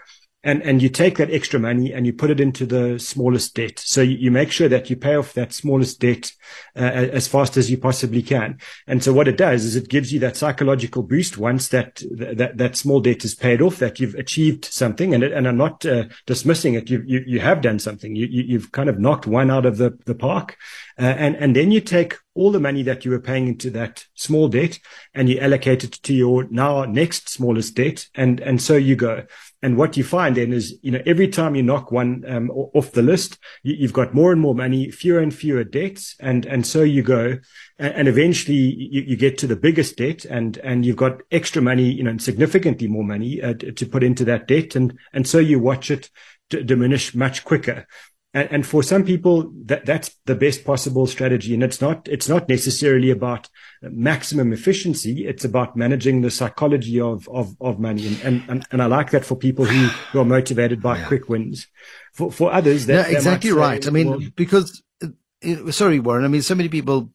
[0.44, 3.80] and and you take that extra money and you put it into the smallest debt.
[3.80, 6.32] So you, you make sure that you pay off that smallest debt
[6.76, 8.60] uh, as fast as you possibly can.
[8.86, 12.58] And so what it does is it gives you that psychological boost once that that
[12.58, 15.14] that small debt is paid off, that you've achieved something.
[15.14, 16.90] And it, and I'm not uh, dismissing it.
[16.90, 18.16] You, you you have done something.
[18.16, 20.58] You, you have kind of knocked one out of the the park.
[21.00, 24.06] Uh, and and then you take all the money that you were paying into that
[24.16, 24.80] small debt
[25.14, 28.08] and you allocate it to your now next smallest debt.
[28.16, 29.26] And and so you go.
[29.62, 32.92] And what you find then is, you know, every time you knock one um, off
[32.92, 36.68] the list, you, have got more and more money, fewer and fewer debts, and and
[36.68, 37.38] so you go,
[37.80, 41.62] and, and eventually you, you, get to the biggest debt, and and you've got extra
[41.62, 45.40] money, you know, significantly more money uh, to put into that debt, and and so
[45.40, 46.10] you watch it
[46.50, 47.88] diminish much quicker.
[48.34, 51.54] And, and for some people, that, that's the best possible strategy.
[51.54, 53.48] And it's not, it's not necessarily about
[53.82, 55.28] maximum efficiency.
[55.28, 58.18] It's about managing the psychology of, of, of money.
[58.24, 61.08] And, and, and I like that for people who, who are motivated by yeah.
[61.08, 61.68] quick wins.
[62.14, 63.86] For, for others, that, yeah, exactly right.
[63.86, 67.12] I mean, well, because, uh, sorry, Warren, I mean, so many people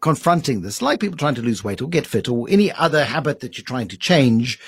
[0.00, 3.40] confronting this, like people trying to lose weight or get fit or any other habit
[3.40, 4.58] that you're trying to change.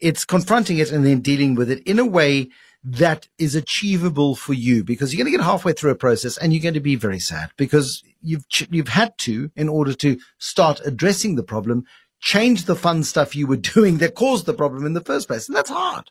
[0.00, 2.50] It's confronting it and then dealing with it in a way
[2.84, 6.52] that is achievable for you because you're going to get halfway through a process and
[6.52, 10.80] you're going to be very sad because you've you've had to in order to start
[10.84, 11.84] addressing the problem
[12.22, 15.48] change the fun stuff you were doing that caused the problem in the first place.
[15.48, 16.10] And that's hard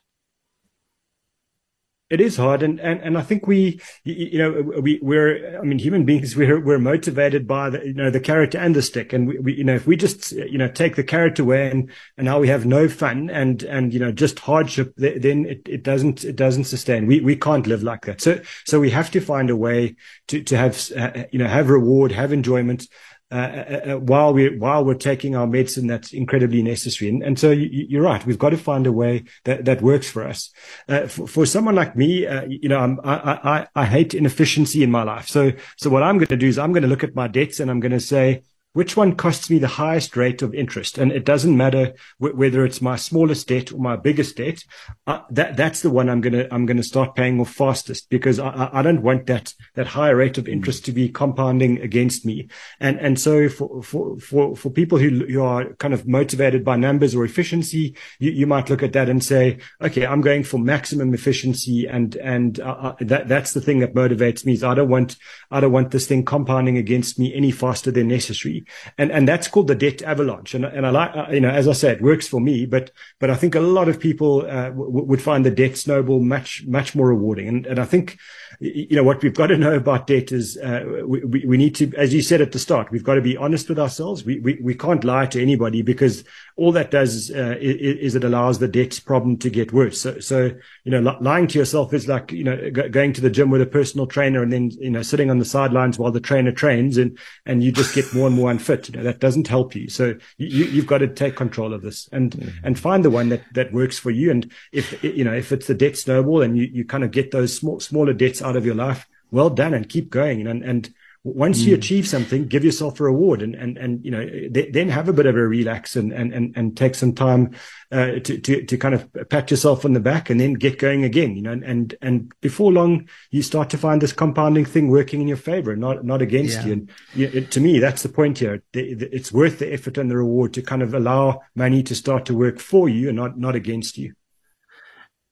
[2.12, 5.80] it is hard, and, and, and I think we, you know, we we're, I mean,
[5.80, 9.28] human beings, we're we're motivated by the, you know, the carrot and the stick, and
[9.28, 12.26] we, we, you know, if we just, you know, take the carrot away and and
[12.26, 16.24] now we have no fun and and you know just hardship, then it, it doesn't
[16.24, 17.08] it doesn't sustain.
[17.08, 18.22] We we can't live like that.
[18.22, 19.96] So so we have to find a way
[20.28, 22.88] to to have uh, you know have reward, have enjoyment.
[23.32, 27.10] Uh, uh, uh, while we while we're taking our medicine that's incredibly necessary.
[27.10, 28.26] And, and so you, are right.
[28.26, 30.52] We've got to find a way that, that works for us.
[30.90, 34.84] Uh, for, for, someone like me, uh, you know, I'm, I, I, I hate inefficiency
[34.84, 35.30] in my life.
[35.30, 37.62] So so what I'm going to do is I'm going to look at my debts
[37.62, 38.44] and I'm going to say,
[38.74, 40.98] which one costs me the highest rate of interest?
[40.98, 44.64] And it doesn't matter w- whether it's my smallest debt or my biggest debt.
[45.06, 48.70] Uh, that that's the one I'm gonna I'm gonna start paying off fastest because I,
[48.72, 52.48] I don't want that that higher rate of interest to be compounding against me.
[52.80, 56.78] And and so for for for, for people who who are kind of motivated by
[56.78, 60.58] numbers or efficiency, you, you might look at that and say, okay, I'm going for
[60.60, 64.54] maximum efficiency, and and uh, uh that that's the thing that motivates me.
[64.54, 65.18] Is I don't want
[65.50, 68.61] I don't want this thing compounding against me any faster than necessary
[68.98, 70.54] and and that's called the debt avalanche.
[70.54, 72.92] And and I like uh, you know as I said, it works for me, but
[73.20, 76.64] but I think a lot of people uh, w- would find the debt snowball much
[76.68, 77.48] much more rewarding.
[77.48, 78.18] And and I think
[78.60, 81.74] you know what we've got to know about debt is uh, we, we, we need
[81.76, 84.24] to, as you said at the start, we've got to be honest with ourselves.
[84.24, 86.24] We we we can't lie to anybody because
[86.58, 90.00] all that does uh, is, is, it allows the debt problem to get worse.
[90.00, 90.52] So so
[90.84, 93.66] you know lying to yourself is like you know going to the gym with a
[93.66, 97.18] personal trainer and then you know sitting on the sidelines while the trainer trains and
[97.48, 98.90] and you just get more and more unfit.
[98.90, 99.90] You know, that doesn't help you.
[99.90, 102.66] So you, you've got to take control of this and, mm-hmm.
[102.66, 104.30] and find the one that, that works for you.
[104.30, 107.32] And if, you know, if it's the debt snowball and you, you kind of get
[107.32, 110.46] those small, smaller debts out of your life, well done and keep going.
[110.46, 111.68] And, and, once mm.
[111.68, 115.08] you achieve something, give yourself a reward and, and, and, you know, th- then have
[115.08, 117.54] a bit of a relax and, and, and, and take some time,
[117.92, 121.04] uh, to, to, to kind of pat yourself on the back and then get going
[121.04, 124.90] again, you know, and, and, and before long, you start to find this compounding thing
[124.90, 126.66] working in your favor, not, not against yeah.
[126.66, 126.74] you.
[126.74, 128.64] And you know, it, to me, that's the point here.
[128.74, 132.38] It's worth the effort and the reward to kind of allow money to start to
[132.38, 134.16] work for you and not, not against you.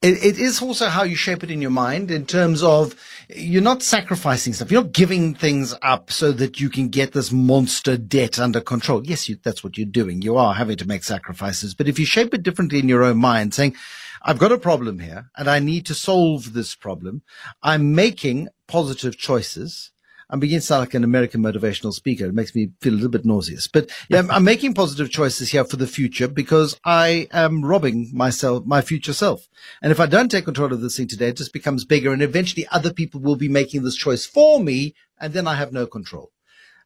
[0.02, 2.96] It, it is also how you shape it in your mind in terms of
[3.28, 4.72] you're not sacrificing stuff.
[4.72, 9.06] You're not giving things up so that you can get this monster debt under control.
[9.06, 10.22] Yes, you, that's what you're doing.
[10.22, 11.76] You are having to make sacrifices.
[11.76, 13.76] But if you shape it differently in your own mind, saying,
[14.24, 17.22] I've got a problem here and I need to solve this problem.
[17.62, 19.92] I'm making positive choices.
[20.30, 22.26] I'm beginning to sound like an American motivational speaker.
[22.26, 23.68] It makes me feel a little bit nauseous.
[23.68, 28.66] But yeah, I'm making positive choices here for the future because I am robbing myself,
[28.66, 29.48] my future self.
[29.82, 32.22] And if I don't take control of this thing today, it just becomes bigger and
[32.22, 34.94] eventually other people will be making this choice for me.
[35.20, 36.32] And then I have no control.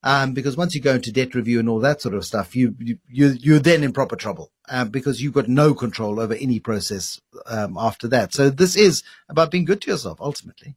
[0.06, 2.76] Um, because once you go into debt review and all that sort of stuff, you,
[2.78, 6.60] you, you you're then in proper trouble, uh, because you've got no control over any
[6.60, 8.34] process, um, after that.
[8.34, 10.76] So this is about being good to yourself ultimately.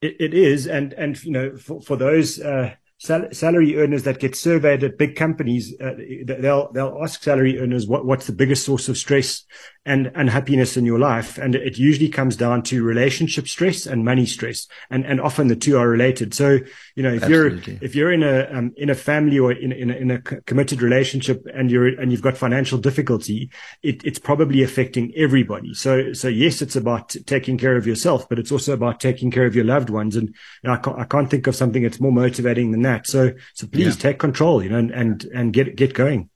[0.00, 0.66] It, it is.
[0.66, 4.98] And, and, you know, for, for those, uh, sal- salary earners that get surveyed at
[4.98, 5.94] big companies, uh,
[6.24, 9.44] they'll they'll ask salary earners what, what's the biggest source of stress
[9.86, 14.26] and unhappiness in your life, and it usually comes down to relationship stress and money
[14.26, 16.34] stress, and and often the two are related.
[16.34, 16.58] So
[16.96, 17.74] you know if Absolutely.
[17.74, 20.18] you're if you're in a um, in a family or in in a, in a
[20.18, 23.48] committed relationship and you're and you've got financial difficulty,
[23.84, 25.72] it, it's probably affecting everybody.
[25.72, 29.46] So so yes, it's about taking care of yourself, but it's also about taking care
[29.46, 30.16] of your loved ones.
[30.16, 30.34] And you
[30.68, 33.06] know, I can't I can't think of something that's more motivating than that.
[33.06, 34.02] So so please yeah.
[34.02, 36.28] take control, you know, and, and and get get going.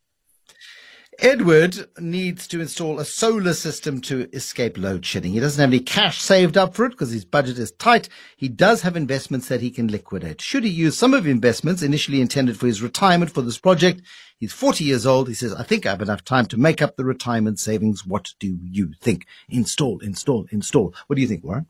[1.22, 5.32] Edward needs to install a solar system to escape load shedding.
[5.32, 8.08] He doesn't have any cash saved up for it because his budget is tight.
[8.38, 10.40] He does have investments that he can liquidate.
[10.40, 14.00] Should he use some of the investments initially intended for his retirement for this project?
[14.38, 15.28] He's 40 years old.
[15.28, 18.06] He says, I think I have enough time to make up the retirement savings.
[18.06, 19.26] What do you think?
[19.50, 20.94] Install, install, install.
[21.06, 21.66] What do you think, Warren?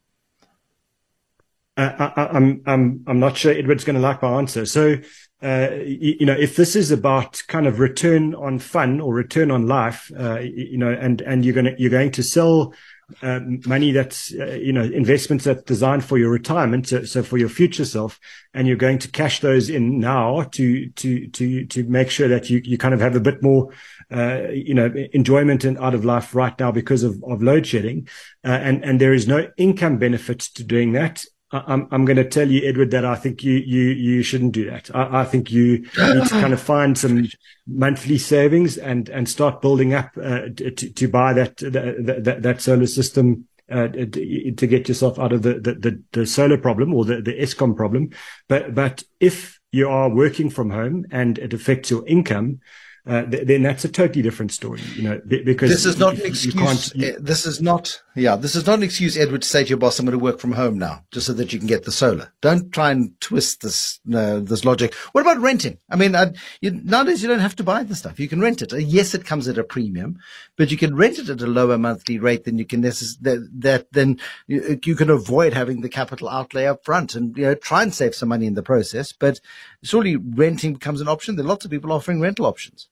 [1.76, 4.66] Uh, I, I'm I'm I'm not sure Edward's going to like my answer.
[4.66, 4.96] So,
[5.42, 9.66] uh, you, know, if this is about kind of return on fun or return on
[9.66, 12.74] life, uh, you know, and and you're going to you're going to sell
[13.22, 17.38] uh, money that's uh, you know investments that's designed for your retirement, so, so, for
[17.38, 18.20] your future self,
[18.54, 22.50] and you're going to cash those in now to to to to make sure that
[22.50, 23.72] you you kind of have a bit more
[24.12, 28.08] uh, you know enjoyment and out of life right now because of of load shedding,
[28.44, 31.24] uh, and and there is no income benefit to doing that.
[31.52, 34.70] I'm I'm going to tell you, Edward, that I think you you you shouldn't do
[34.70, 34.94] that.
[34.94, 37.28] I, I think you need to kind of find some
[37.66, 42.86] monthly savings and and start building up uh, to to buy that that that solar
[42.86, 43.46] system.
[43.72, 47.38] Uh, to get yourself out of the, the, the, the solar problem or the, the
[47.38, 48.10] Eskom problem.
[48.48, 52.58] But, but if you are working from home and it affects your income,
[53.06, 56.26] uh, th- then that's a totally different story, you know, because this is not an
[56.26, 56.92] excuse.
[56.94, 59.78] You, this is not, yeah, this is not an excuse, Edward, to say to your
[59.78, 61.92] boss, I'm going to work from home now, just so that you can get the
[61.92, 62.32] solar.
[62.40, 64.94] Don't try and twist this, uh, this logic.
[65.12, 65.78] What about renting?
[65.90, 68.20] I mean, uh, you, nowadays you don't have to buy the stuff.
[68.20, 68.72] You can rent it.
[68.72, 70.18] Uh, yes, it comes at a premium,
[70.56, 73.48] but you can rent it at a lower monthly rate than you can necess- that,
[73.60, 77.54] that then you, you can avoid having the capital outlay up front and, you know,
[77.54, 79.12] try and save some money in the process.
[79.12, 79.40] But
[79.82, 81.36] surely renting becomes an option.
[81.36, 82.88] There are lots of people offering rental options.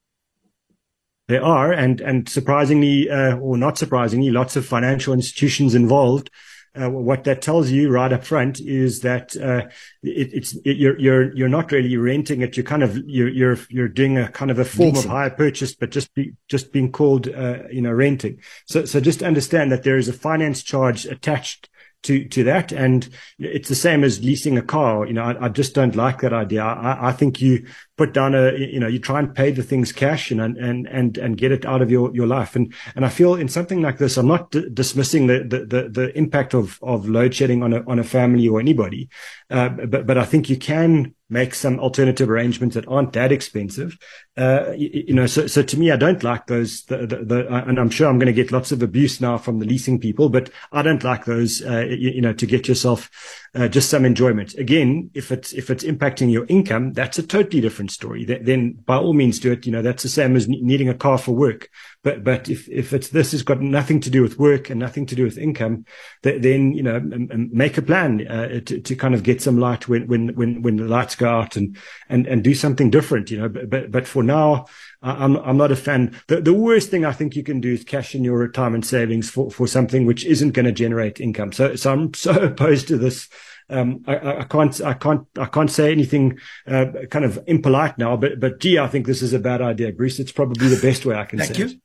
[1.29, 6.31] There are, and and surprisingly, uh, or not surprisingly, lots of financial institutions involved.
[6.75, 9.67] Uh, what that tells you right up front is that uh,
[10.03, 12.57] it, it's it, you're you're you're not really renting it.
[12.57, 15.11] You're kind of you're you're you're doing a kind of a form Leasing.
[15.11, 18.41] of hire purchase, but just be, just being called uh, you know renting.
[18.67, 21.69] So so just understand that there is a finance charge attached
[22.05, 22.73] to to that.
[22.73, 23.09] And
[23.39, 25.07] it's the same as leasing a car.
[25.07, 26.63] You know, I, I just don't like that idea.
[26.63, 27.67] I, I, think you
[27.97, 31.19] put down a you know you try and pay the things cash and and and
[31.19, 32.57] and get it out of your your life.
[32.57, 35.89] And and I feel in something like this, I'm not d- dismissing the, the the
[35.89, 39.09] the impact of of load shedding on a on a family or anybody,
[39.51, 43.99] uh, but but I think you can make some alternative arrangements that aren't that expensive.
[44.37, 47.55] Uh, you, you, know, so, so to me, I don't like those, the, the, the,
[47.69, 50.31] and I'm sure I'm going to get lots of abuse now from the leasing people,
[50.31, 53.11] but I don't like those, uh, you, you, know, to get yourself,
[53.55, 54.55] uh, just some enjoyment.
[54.55, 58.25] Again, if it's, if it's impacting your income, that's a totally different story.
[58.25, 59.67] Then by all means do it.
[59.67, 61.69] You know, that's the same as needing a car for work.
[62.03, 65.07] But but if if it's this has got nothing to do with work and nothing
[65.07, 65.85] to do with income,
[66.23, 70.07] then you know make a plan uh, to to kind of get some light when
[70.07, 71.77] when when when the lights go out and
[72.09, 73.31] and and do something different.
[73.31, 74.67] You know, but but for now.
[75.01, 76.17] I'm I'm not a fan.
[76.27, 79.31] The the worst thing I think you can do is cash in your retirement savings
[79.31, 81.53] for, for something which isn't going to generate income.
[81.53, 83.29] So so I'm so opposed to this
[83.71, 88.17] um, I, I, can't, I can't, I can't say anything uh, kind of impolite now,
[88.17, 90.19] but, but gee, I think this is a bad idea, Bruce.
[90.19, 91.67] It's probably the best way I can Thank say you.
[91.67, 91.77] it.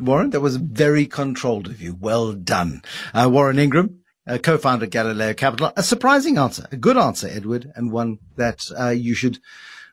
[0.00, 1.96] Warren, that was very controlled of you.
[1.98, 2.82] Well done.
[3.12, 5.72] Uh, Warren Ingram, uh, co-founder Galileo Capital.
[5.76, 9.38] A surprising answer, a good answer, Edward, and one that uh, you should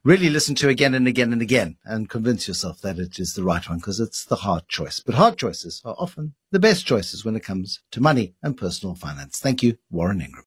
[0.04, 3.44] really listen to again and again and again and convince yourself that it is the
[3.44, 5.00] right one because it's the hard choice.
[5.00, 8.96] But hard choices are often the best choices when it comes to money and personal
[8.96, 9.40] finance.
[9.40, 10.40] Thank you, Warren Ingram.